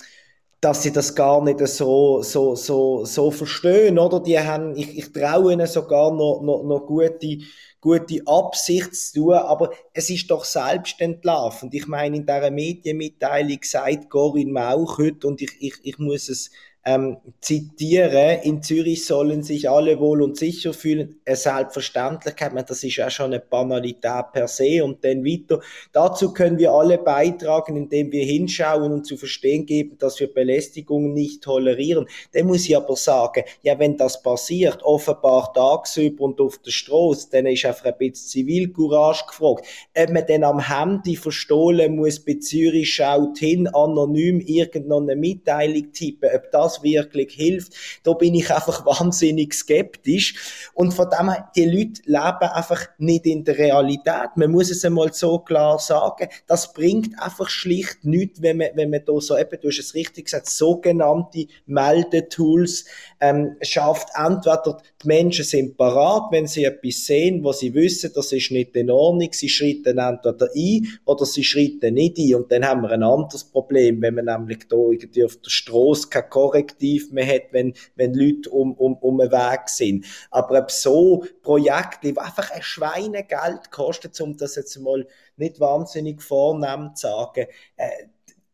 dass 0.60 0.82
sie 0.82 0.92
das 0.92 1.14
gar 1.14 1.42
nicht 1.42 1.66
so, 1.68 2.22
so, 2.22 2.54
so, 2.54 3.04
so 3.04 3.30
verstehen, 3.30 3.98
oder? 3.98 4.20
Die 4.20 4.38
haben, 4.38 4.76
ich, 4.76 4.98
ich 4.98 5.12
traue 5.12 5.54
ihnen 5.54 5.66
sogar 5.66 6.12
noch, 6.12 6.42
noch, 6.42 6.62
noch 6.62 6.86
gute, 6.86 7.38
gute 7.80 8.22
Absicht 8.26 8.94
zu 8.94 9.20
tun, 9.20 9.32
aber 9.34 9.70
es 9.94 10.10
ist 10.10 10.30
doch 10.30 10.44
selbstentlarvend. 10.44 11.72
Ich 11.72 11.86
meine, 11.86 12.16
in 12.16 12.26
dieser 12.26 12.50
Medienmitteilung 12.50 13.58
sagt 13.62 14.10
Corinne 14.10 14.52
Mauch 14.52 14.98
heute, 14.98 15.26
und 15.26 15.40
ich, 15.40 15.56
ich, 15.60 15.74
ich 15.82 15.98
muss 15.98 16.28
es 16.28 16.50
ähm, 16.84 17.18
zitiere, 17.40 18.40
in 18.42 18.62
Zürich 18.62 19.04
sollen 19.04 19.42
sich 19.42 19.68
alle 19.68 20.00
wohl 20.00 20.22
und 20.22 20.38
sicher 20.38 20.72
fühlen. 20.72 21.20
Eine 21.26 21.36
Selbstverständlichkeit, 21.36 22.52
das 22.68 22.82
ist 22.82 22.96
ja 22.96 23.10
schon 23.10 23.26
eine 23.26 23.40
Banalität 23.40 24.32
per 24.32 24.48
se. 24.48 24.82
Und 24.82 25.04
dann 25.04 25.24
weiter. 25.24 25.60
Dazu 25.92 26.32
können 26.32 26.58
wir 26.58 26.72
alle 26.72 26.98
beitragen, 26.98 27.76
indem 27.76 28.10
wir 28.12 28.24
hinschauen 28.24 28.92
und 28.92 29.06
zu 29.06 29.16
verstehen 29.16 29.66
geben, 29.66 29.98
dass 29.98 30.20
wir 30.20 30.32
Belästigungen 30.32 31.12
nicht 31.12 31.42
tolerieren. 31.42 32.06
Dann 32.32 32.46
muss 32.46 32.66
ich 32.66 32.76
aber 32.76 32.96
sagen, 32.96 33.44
ja, 33.62 33.78
wenn 33.78 33.96
das 33.96 34.22
passiert, 34.22 34.82
offenbar 34.82 35.52
tagsüber 35.52 36.24
und 36.24 36.40
auf 36.40 36.58
der 36.58 36.70
Straße, 36.70 37.28
dann 37.30 37.46
ist 37.46 37.64
einfach 37.66 37.86
ein 37.86 37.98
bisschen 37.98 38.28
Zivilcourage 38.28 39.26
gefragt. 39.26 39.66
Ob 39.96 40.10
man 40.10 40.24
dann 40.26 40.44
am 40.44 40.66
Handy 40.66 41.16
verstohlen 41.16 41.96
muss, 41.96 42.20
bei 42.20 42.34
Zürich 42.40 42.94
schaut 42.94 43.38
hin, 43.38 43.68
anonym 43.68 44.40
irgendeine 44.40 45.16
Mitteilung 45.16 45.92
tippen, 45.92 46.30
ob 46.34 46.50
das 46.50 46.79
das 46.80 46.92
wirklich 46.92 47.32
hilft. 47.32 47.72
Da 48.02 48.12
bin 48.12 48.34
ich 48.34 48.50
einfach 48.50 48.84
wahnsinnig 49.00 49.54
skeptisch. 49.54 50.70
Und 50.74 50.92
von 50.92 51.08
dem 51.10 51.30
her, 51.30 51.50
die 51.56 51.64
Leute 51.64 52.02
leben 52.04 52.50
einfach 52.52 52.86
nicht 52.98 53.26
in 53.26 53.44
der 53.44 53.58
Realität. 53.58 54.36
Man 54.36 54.50
muss 54.50 54.70
es 54.70 54.84
einmal 54.84 55.12
so 55.12 55.38
klar 55.38 55.78
sagen. 55.78 56.28
Das 56.46 56.72
bringt 56.72 57.18
einfach 57.20 57.48
schlicht 57.48 58.04
nichts, 58.04 58.42
wenn 58.42 58.58
man, 58.58 58.68
wenn 58.74 58.90
man 58.90 59.02
da 59.04 59.20
so 59.20 59.36
eben, 59.36 59.58
du 59.60 59.68
hast 59.68 59.78
es 59.78 59.94
richtig 59.94 60.26
gesagt, 60.26 60.48
sogenannte 60.48 61.46
Meldetools 61.66 62.84
ähm, 63.20 63.56
schafft. 63.62 64.08
Entweder 64.14 64.80
die 65.02 65.06
Menschen 65.06 65.44
sind 65.44 65.76
parat, 65.76 66.30
wenn 66.30 66.46
sie 66.46 66.64
etwas 66.64 67.06
sehen, 67.06 67.42
was 67.44 67.60
sie 67.60 67.74
wissen, 67.74 68.12
das 68.14 68.32
ist 68.32 68.50
nicht 68.50 68.76
in 68.76 68.90
Ordnung, 68.90 69.30
sie 69.32 69.48
schritten 69.48 69.98
entweder 69.98 70.48
ein 70.54 70.88
oder 71.04 71.24
sie 71.24 71.44
schritten 71.44 71.94
nicht 71.94 72.18
ein. 72.18 72.34
Und 72.34 72.52
dann 72.52 72.66
haben 72.66 72.82
wir 72.82 72.90
ein 72.90 73.02
anderes 73.02 73.44
Problem, 73.44 74.00
wenn 74.02 74.14
man 74.14 74.26
nämlich 74.26 74.68
da 74.68 74.76
irgendwie 74.76 75.24
auf 75.24 75.36
der 75.36 75.50
Straße 75.50 76.08
keine 76.08 76.28
Korrektiv 76.60 77.12
mehr 77.12 77.26
hat, 77.26 77.52
wenn, 77.52 77.74
wenn 77.96 78.14
Leute 78.14 78.50
um, 78.50 78.72
um, 78.74 78.94
um 78.94 79.18
den 79.18 79.30
Weg 79.30 79.68
sind. 79.68 80.06
Aber 80.30 80.58
ob 80.58 80.70
so 80.70 81.24
Projekte, 81.42 82.12
die 82.12 82.18
einfach 82.18 82.50
ein 82.50 82.62
Schweinegeld 82.62 83.70
kosten, 83.70 84.10
um 84.22 84.36
das 84.36 84.56
jetzt 84.56 84.76
mal 84.78 85.06
nicht 85.36 85.60
wahnsinnig 85.60 86.22
vornehm 86.22 86.94
zu 86.94 87.08
sagen, 87.08 87.46
äh, 87.76 87.88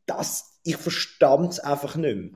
das, 0.07 0.59
ich 0.65 0.77
verstand 0.77 1.55
es 1.55 1.61
einfach 1.61 1.97
nicht 1.97 2.17
mehr. 2.17 2.31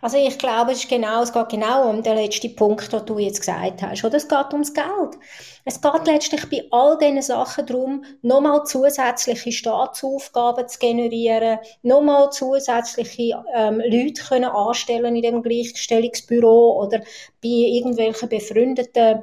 Also 0.00 0.16
ich 0.16 0.38
glaube, 0.38 0.72
es, 0.72 0.78
ist 0.78 0.88
genau, 0.88 1.22
es 1.22 1.32
geht 1.32 1.48
genau 1.48 1.88
um 1.88 2.02
den 2.02 2.16
letzten 2.16 2.54
Punkt, 2.54 2.92
den 2.92 3.06
du 3.06 3.18
jetzt 3.18 3.40
gesagt 3.40 3.82
hast. 3.82 4.04
Oder 4.04 4.16
es 4.16 4.28
geht 4.28 4.52
ums 4.52 4.74
Geld. 4.74 5.18
Es 5.64 5.80
geht 5.80 6.06
letztlich 6.06 6.48
bei 6.50 6.66
all 6.70 6.98
diesen 6.98 7.22
Sachen 7.22 7.66
darum, 7.66 8.04
nochmal 8.22 8.64
zusätzliche 8.64 9.52
Staatsaufgaben 9.52 10.68
zu 10.68 10.78
generieren, 10.78 11.58
nochmal 11.82 12.30
zusätzliche 12.30 13.42
ähm, 13.54 13.80
Leute 13.80 14.22
können 14.22 14.44
anstellen 14.44 15.16
in 15.16 15.22
dem 15.22 15.42
Gleichstellungsbüro 15.42 16.82
oder 16.82 16.98
bei 16.98 17.48
irgendwelchen 17.48 18.28
befreundeten 18.28 19.22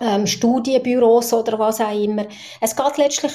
ähm, 0.00 0.26
Studienbüros 0.26 1.32
oder 1.32 1.58
was 1.58 1.80
auch 1.80 1.94
immer. 1.94 2.26
Es 2.60 2.74
geht 2.74 2.96
letztlich 2.96 3.32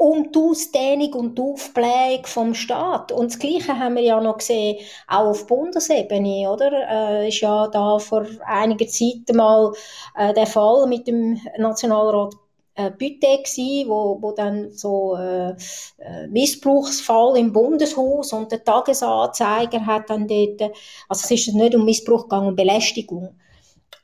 um 0.00 0.32
die 0.32 0.38
Ausdehnung 0.38 1.12
und 1.12 1.36
die 1.38 1.42
Aufblähung 1.42 2.24
vom 2.24 2.54
Staat. 2.54 3.12
Und 3.12 3.30
das 3.30 3.38
Gleiche 3.38 3.78
haben 3.78 3.96
wir 3.96 4.02
ja 4.02 4.18
noch 4.18 4.38
gesehen, 4.38 4.78
auch 5.06 5.26
auf 5.26 5.46
Bundesebene, 5.46 6.50
oder? 6.50 6.72
Äh, 6.88 7.28
ist 7.28 7.42
ja 7.42 7.68
da 7.68 7.98
vor 7.98 8.24
einiger 8.46 8.86
Zeit 8.88 9.34
mal 9.34 9.74
äh, 10.16 10.32
der 10.32 10.46
Fall 10.46 10.86
mit 10.86 11.06
dem 11.06 11.38
Nationalrat 11.58 12.32
äh, 12.76 12.90
Bütte 12.90 13.42
gsi, 13.42 13.84
wo, 13.86 14.16
wo 14.22 14.32
dann 14.32 14.72
so 14.72 15.16
äh, 15.16 15.50
äh, 15.98 16.26
Missbrauchsfall 16.28 17.36
im 17.36 17.52
Bundeshaus 17.52 18.32
und 18.32 18.50
der 18.50 18.64
Tagesanzeiger 18.64 19.84
hat 19.84 20.08
dann 20.08 20.26
dort, 20.26 20.62
also 21.10 21.24
es 21.24 21.30
ist 21.30 21.54
nicht 21.54 21.74
um 21.74 21.84
Missbrauch 21.84 22.22
gegangen, 22.22 22.48
um 22.48 22.56
Belästigung. 22.56 23.38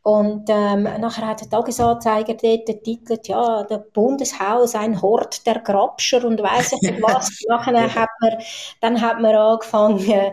Und 0.03 0.45
ähm, 0.51 0.85
nachher 0.85 1.27
hat 1.27 1.41
der 1.41 1.51
Tagesanzeiger 1.51 2.35
dort 2.35 2.67
getitelt, 2.67 3.27
ja, 3.27 3.65
der 3.65 3.79
Bundeshaus, 3.79 4.77
ein 4.77 5.03
Hort 5.03 5.45
der 5.47 5.59
Grabscher 5.59 6.25
und 6.25 6.41
weiss 6.41 6.73
ich 6.73 6.81
nicht 6.81 7.03
was. 7.03 7.29
nachher 7.49 7.93
hat 7.93 8.09
man, 8.21 8.39
dann 8.81 9.01
hat 9.01 9.21
man 9.21 9.35
angefangen, 9.35 10.33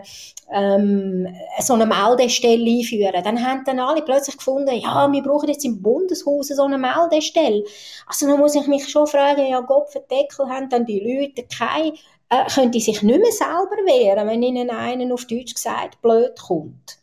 ähm, 0.52 1.26
so 1.60 1.74
eine 1.74 1.86
Meldestelle 1.86 2.70
einführen. 2.70 3.24
Dann 3.24 3.44
haben 3.44 3.64
dann 3.64 3.80
alle 3.80 4.02
plötzlich 4.02 4.36
gefunden, 4.36 4.76
ja, 4.76 5.10
wir 5.10 5.22
brauchen 5.22 5.48
jetzt 5.48 5.64
im 5.64 5.82
Bundeshaus 5.82 6.48
so 6.48 6.62
eine 6.62 6.78
Meldestelle. 6.78 7.64
Also 8.06 8.28
dann 8.28 8.38
muss 8.38 8.54
ich 8.54 8.68
mich 8.68 8.88
schon 8.88 9.08
fragen, 9.08 9.46
ja, 9.46 9.60
Gott 9.60 9.92
Deckel 10.08 10.48
haben 10.48 10.68
dann 10.68 10.86
die 10.86 11.00
Leute 11.00 11.48
keine, 11.48 11.94
äh, 12.28 12.46
können 12.54 12.70
die 12.70 12.80
sich 12.80 13.02
nicht 13.02 13.20
mehr 13.20 13.32
selber 13.32 13.76
wehren, 13.86 14.28
wenn 14.28 14.42
ihnen 14.42 14.70
einen 14.70 15.10
auf 15.10 15.26
Deutsch 15.26 15.54
gesagt 15.54 16.00
blöd 16.00 16.38
kommt. 16.40 16.98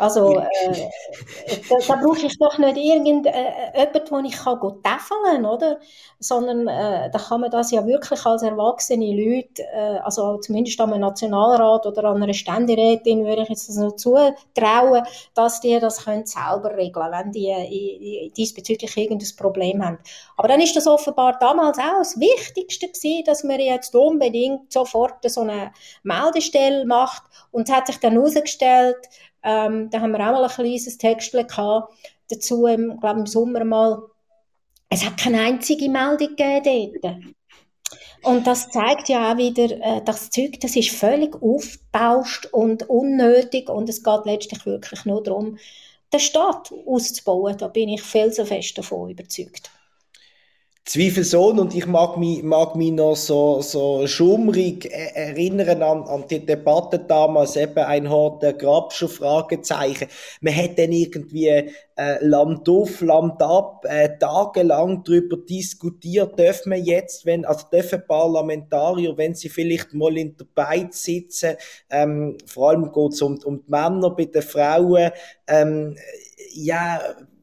Also, 0.00 0.38
äh, 0.38 0.88
da, 1.68 1.76
da 1.86 1.96
brauche 1.96 2.24
ich 2.26 2.38
doch 2.38 2.56
nicht 2.56 2.76
irgendjemanden, 2.78 3.32
äh, 3.32 3.86
wo 4.10 4.18
ich 4.20 4.36
kann 4.36 4.58
täfeln 4.82 5.44
oder? 5.44 5.78
Sondern 6.18 6.66
äh, 6.66 7.10
da 7.10 7.18
kann 7.18 7.42
man 7.42 7.50
das 7.50 7.70
ja 7.70 7.86
wirklich 7.86 8.24
als 8.24 8.42
erwachsene 8.42 9.14
Leute, 9.14 9.62
äh, 9.62 9.98
also 10.02 10.38
zumindest 10.38 10.80
an 10.80 10.92
einem 10.92 11.02
Nationalrat 11.02 11.84
oder 11.84 12.04
an 12.04 12.22
einer 12.22 12.32
Ständerätin 12.32 13.26
würde 13.26 13.42
ich 13.42 13.50
jetzt 13.50 13.68
das 13.68 13.76
noch 13.76 13.96
zutrauen, 13.96 15.04
dass 15.34 15.60
die 15.60 15.78
das 15.78 16.04
können 16.04 16.24
selber 16.24 16.74
regeln 16.76 17.12
wenn 17.12 17.32
die 17.32 17.48
äh, 17.48 18.30
diesbezüglich 18.30 18.96
irgendein 18.96 19.36
Problem 19.36 19.84
haben. 19.84 19.98
Aber 20.38 20.48
dann 20.48 20.60
ist 20.60 20.74
das 20.76 20.86
offenbar 20.86 21.38
damals 21.38 21.78
auch 21.78 21.98
das 21.98 22.18
Wichtigste 22.18 22.88
gewesen, 22.88 23.24
dass 23.26 23.44
man 23.44 23.60
jetzt 23.60 23.94
unbedingt 23.94 24.72
sofort 24.72 25.30
so 25.30 25.42
eine 25.42 25.72
Meldestelle 26.04 26.86
macht 26.86 27.22
und 27.50 27.68
es 27.68 27.74
hat 27.74 27.86
sich 27.86 27.98
dann 27.98 28.14
herausgestellt, 28.14 28.96
ähm, 29.42 29.90
da 29.90 30.00
haben 30.00 30.12
wir 30.12 30.20
auch 30.20 30.32
mal 30.32 30.44
ein 30.44 30.50
kleines 30.50 30.98
Text 30.98 31.32
gehabt, 31.32 31.92
dazu, 32.28 32.66
im, 32.66 32.98
glaube 33.00 33.20
im 33.20 33.26
Sommer 33.26 33.64
mal. 33.64 34.02
Es 34.88 35.04
hat 35.04 35.16
keine 35.18 35.40
einzige 35.40 35.88
Meldung 35.88 36.36
gegeben 36.36 36.98
dort. 37.00 37.16
Und 38.22 38.46
das 38.46 38.68
zeigt 38.68 39.08
ja 39.08 39.32
auch 39.32 39.38
wieder, 39.38 39.70
äh, 39.70 40.02
das 40.04 40.30
Zeug, 40.30 40.60
das 40.60 40.76
ist 40.76 40.90
völlig 40.90 41.34
aufgebauscht 41.42 42.46
und 42.52 42.88
unnötig 42.88 43.70
und 43.70 43.88
es 43.88 44.02
geht 44.02 44.24
letztlich 44.26 44.66
wirklich 44.66 45.04
nur 45.06 45.22
darum, 45.22 45.58
den 46.12 46.20
Staat 46.20 46.72
auszubauen. 46.86 47.56
Da 47.56 47.68
bin 47.68 47.88
ich 47.88 48.02
felsenfest 48.02 48.76
davon 48.76 49.10
überzeugt. 49.10 49.70
Zweifelsohne 50.90 51.60
und 51.60 51.72
ich 51.72 51.86
mag 51.86 52.16
mich, 52.16 52.42
mag 52.42 52.74
mich 52.74 52.90
noch 52.90 53.14
so, 53.14 53.62
so 53.62 54.08
schummrig 54.08 54.90
erinnern 54.90 55.84
an, 55.84 56.02
an 56.02 56.24
die 56.28 56.44
Debatte 56.44 56.98
damals, 56.98 57.54
eben 57.54 57.78
ein 57.78 58.10
Hort 58.10 58.42
der 58.42 58.54
Grabscher 58.54 59.08
Fragezeichen. 59.08 60.08
Man 60.40 60.56
hat 60.56 60.80
dann 60.80 60.90
irgendwie 60.90 61.46
äh, 61.46 61.70
Land 62.22 62.68
auf, 62.68 63.02
Land 63.02 63.40
ab, 63.40 63.86
äh, 63.88 64.18
tagelang 64.18 65.04
darüber 65.04 65.36
diskutiert, 65.36 66.36
dürfen 66.36 66.72
wir 66.72 66.80
jetzt, 66.80 67.24
wenn, 67.24 67.44
also 67.44 67.66
dürfen 67.72 68.02
Parlamentarier, 68.08 69.16
wenn 69.16 69.36
sie 69.36 69.48
vielleicht 69.48 69.94
mal 69.94 70.18
in 70.18 70.36
der 70.36 70.46
Beiz 70.52 71.04
sitzen, 71.04 71.54
ähm, 71.88 72.36
vor 72.46 72.70
allem 72.70 72.90
geht 72.90 73.12
es 73.12 73.22
um, 73.22 73.38
um 73.44 73.62
die 73.64 73.70
Männer, 73.70 74.10
bei 74.10 74.24
den 74.24 74.42
Frauen, 74.42 75.12
ähm, 75.46 75.94
ja, 76.52 77.00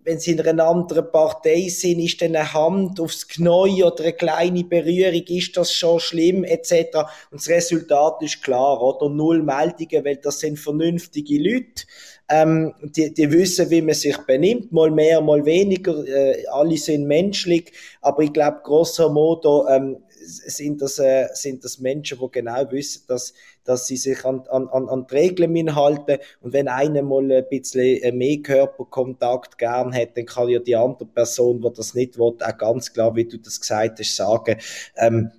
wenn 0.07 0.19
sie 0.19 0.31
in 0.31 0.41
einer 0.41 0.65
anderen 0.65 1.11
Partei 1.11 1.67
sind, 1.67 1.99
ist 1.99 2.21
dann 2.21 2.33
eine 2.33 2.53
Hand 2.53 2.97
aufs 3.01 3.27
Knie 3.27 3.83
oder 3.83 4.05
eine 4.05 4.13
kleine 4.13 4.63
Berührung, 4.63 5.25
ist 5.27 5.57
das 5.57 5.73
schon 5.73 5.99
schlimm, 5.99 6.45
etc. 6.45 6.95
Und 7.29 7.41
das 7.41 7.49
Resultat 7.49 8.21
ist 8.21 8.41
klar, 8.41 8.81
oder? 8.81 9.09
Null 9.09 9.43
Meldungen, 9.43 10.05
weil 10.05 10.15
das 10.15 10.39
sind 10.39 10.57
vernünftige 10.59 11.37
Leute. 11.37 11.83
Ähm, 12.29 12.73
die, 12.83 13.13
die 13.13 13.29
wissen, 13.33 13.69
wie 13.69 13.81
man 13.81 13.95
sich 13.95 14.17
benimmt, 14.19 14.71
mal 14.71 14.91
mehr, 14.91 15.19
mal 15.19 15.45
weniger, 15.45 16.07
äh, 16.07 16.45
alle 16.53 16.77
sind 16.77 17.05
menschlich, 17.05 17.73
aber 18.01 18.23
ich 18.23 18.31
glaube, 18.31 18.61
grosso 18.63 19.09
modo 19.09 19.67
ähm, 19.67 19.97
sind 20.27 20.81
das, 20.81 20.99
äh, 20.99 21.27
sind 21.33 21.63
das 21.63 21.79
Menschen, 21.79 22.19
die 22.19 22.31
genau 22.31 22.69
wissen, 22.71 23.03
dass, 23.07 23.33
dass 23.63 23.87
sie 23.87 23.97
sich 23.97 24.23
an, 24.25 24.41
an, 24.49 24.67
an 24.67 25.07
die 25.09 25.15
Regeln 25.15 25.75
halten 25.75 26.19
und 26.41 26.53
wenn 26.53 26.67
einer 26.67 27.01
mal 27.01 27.31
ein 27.31 27.45
bisschen 27.49 28.01
äh, 28.01 28.11
mehr 28.11 28.37
Körperkontakt 28.37 29.57
gern 29.57 29.93
hat, 29.93 30.17
dann 30.17 30.25
kann 30.25 30.49
ja 30.49 30.59
die 30.59 30.75
andere 30.75 31.07
Person, 31.07 31.61
die 31.61 31.73
das 31.73 31.93
nicht 31.93 32.17
will, 32.17 32.35
auch 32.41 32.57
ganz 32.57 32.93
klar, 32.93 33.15
wie 33.15 33.25
du 33.25 33.37
das 33.37 33.59
gesagt 33.59 33.99
hast, 33.99 34.15
sagen, 34.15 34.57
ähm, 34.97 35.31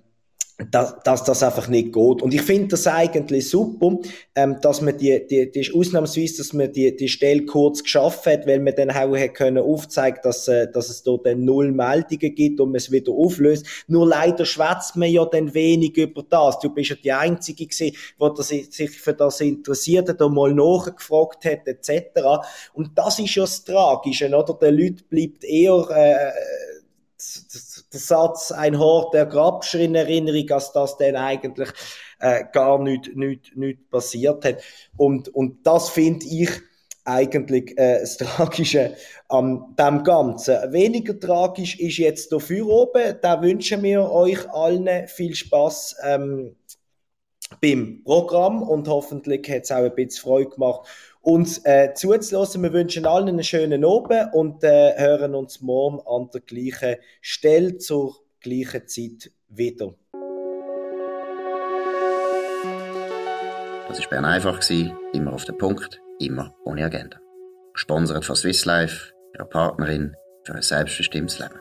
dass, 0.71 0.99
dass 1.03 1.23
das 1.23 1.41
einfach 1.41 1.67
nicht 1.69 1.93
geht. 1.93 2.21
Und 2.21 2.33
ich 2.33 2.41
finde 2.41 2.69
das 2.69 2.85
eigentlich 2.85 3.49
super, 3.49 3.97
ähm, 4.35 4.57
dass 4.61 4.81
man 4.81 4.97
die, 4.97 5.25
die, 5.25 5.49
die 5.49 5.59
ist 5.61 5.73
ausnahmsweise, 5.73 6.37
dass 6.37 6.53
man 6.53 6.71
die, 6.71 6.95
die 6.95 7.07
Stelle 7.07 7.45
kurz 7.45 7.81
geschafft 7.81 8.25
hat, 8.25 8.45
weil 8.45 8.59
man 8.59 8.75
dann 8.75 8.91
auch 8.91 9.15
hat 9.15 9.35
können 9.35 9.63
aufzeigen, 9.63 10.19
dass, 10.21 10.47
äh, 10.49 10.69
dass 10.71 10.89
es 10.89 11.03
dort 11.03 11.25
dann 11.25 11.45
null 11.45 11.71
Meldungen 11.71 12.35
gibt 12.35 12.59
und 12.59 12.69
man 12.69 12.75
es 12.75 12.91
wieder 12.91 13.13
auflöst. 13.13 13.65
Nur 13.87 14.07
leider 14.07 14.45
schwätzt 14.45 14.97
man 14.97 15.09
ja 15.09 15.25
dann 15.25 15.53
wenig 15.53 15.95
über 15.97 16.23
das. 16.23 16.59
Du 16.59 16.69
bist 16.69 16.89
ja 16.89 16.97
die 17.01 17.13
Einzige 17.13 17.65
gewesen, 17.65 17.95
die 18.19 18.63
sich 18.69 18.91
für 18.91 19.13
das 19.13 19.39
interessiert 19.39 20.09
hat 20.09 20.21
und 20.21 20.33
mal 20.33 20.53
nachgefragt 20.53 21.45
hat, 21.45 21.67
etc. 21.67 22.19
Und 22.73 22.97
das 22.97 23.19
ist 23.19 23.33
ja 23.33 23.43
das 23.43 23.63
Tragische, 23.63 24.27
oder? 24.27 24.57
Der 24.59 24.71
Leute 24.71 25.03
bleibt 25.09 25.45
eher, 25.45 25.87
äh, 25.89 26.31
der 27.91 27.99
Satz, 27.99 28.51
ein 28.51 28.77
Hort 28.77 29.13
der 29.13 29.25
Grabscher 29.25 29.79
in 29.79 29.95
Erinnerung, 29.95 30.49
als 30.51 30.71
das 30.71 30.97
dann 30.97 31.15
eigentlich 31.15 31.69
äh, 32.19 32.43
gar 32.51 32.79
nicht, 32.79 33.15
nicht, 33.15 33.55
nicht 33.55 33.89
passiert 33.89 34.45
hat. 34.45 34.61
Und, 34.97 35.29
und 35.29 35.65
das 35.65 35.89
finde 35.89 36.25
ich 36.25 36.49
eigentlich 37.05 37.77
äh, 37.77 37.99
das 37.99 38.17
Tragische 38.17 38.95
an 39.27 39.75
dem 39.77 40.03
Ganzen. 40.03 40.71
Weniger 40.71 41.19
tragisch 41.19 41.79
ist 41.79 41.97
jetzt 41.97 42.31
dafür 42.31 42.67
oben. 42.67 43.15
Da 43.21 43.41
wünschen 43.41 43.81
wir 43.83 44.11
euch 44.11 44.49
allen 44.51 45.07
viel 45.07 45.35
Spaß 45.35 45.95
ähm, 46.03 46.55
beim 47.61 48.03
Programm 48.03 48.61
und 48.61 48.87
hoffentlich 48.87 49.49
hat 49.49 49.63
es 49.63 49.71
auch 49.71 49.77
ein 49.77 49.95
bisschen 49.95 50.21
Freude 50.21 50.49
gemacht 50.51 50.87
uns 51.21 51.63
äh, 51.65 51.93
zuzulassen. 51.93 52.63
Wir 52.63 52.73
wünschen 52.73 53.05
allen 53.05 53.29
einen 53.29 53.43
schönen 53.43 53.85
Abend 53.85 54.33
und 54.33 54.63
äh, 54.63 54.97
hören 54.97 55.35
uns 55.35 55.61
morgen 55.61 55.99
an 56.07 56.29
der 56.33 56.41
gleichen 56.41 56.97
Stelle 57.21 57.77
zur 57.77 58.15
gleichen 58.41 58.87
Zeit 58.87 59.31
wieder. 59.49 59.93
Das 63.87 63.99
war 63.99 64.09
Bern 64.09 64.25
einfach, 64.25 64.61
immer 65.13 65.33
auf 65.33 65.45
den 65.45 65.57
Punkt, 65.57 65.99
immer 66.19 66.53
ohne 66.63 66.85
Agenda. 66.85 67.17
Gesponsert 67.73 68.23
von 68.23 68.35
Swiss 68.35 68.65
Life, 68.65 69.13
ihrer 69.33 69.45
Partnerin 69.45 70.15
für 70.43 70.53
ein 70.53 70.61
selbstbestimmtes 70.61 71.39
Leben. 71.39 71.59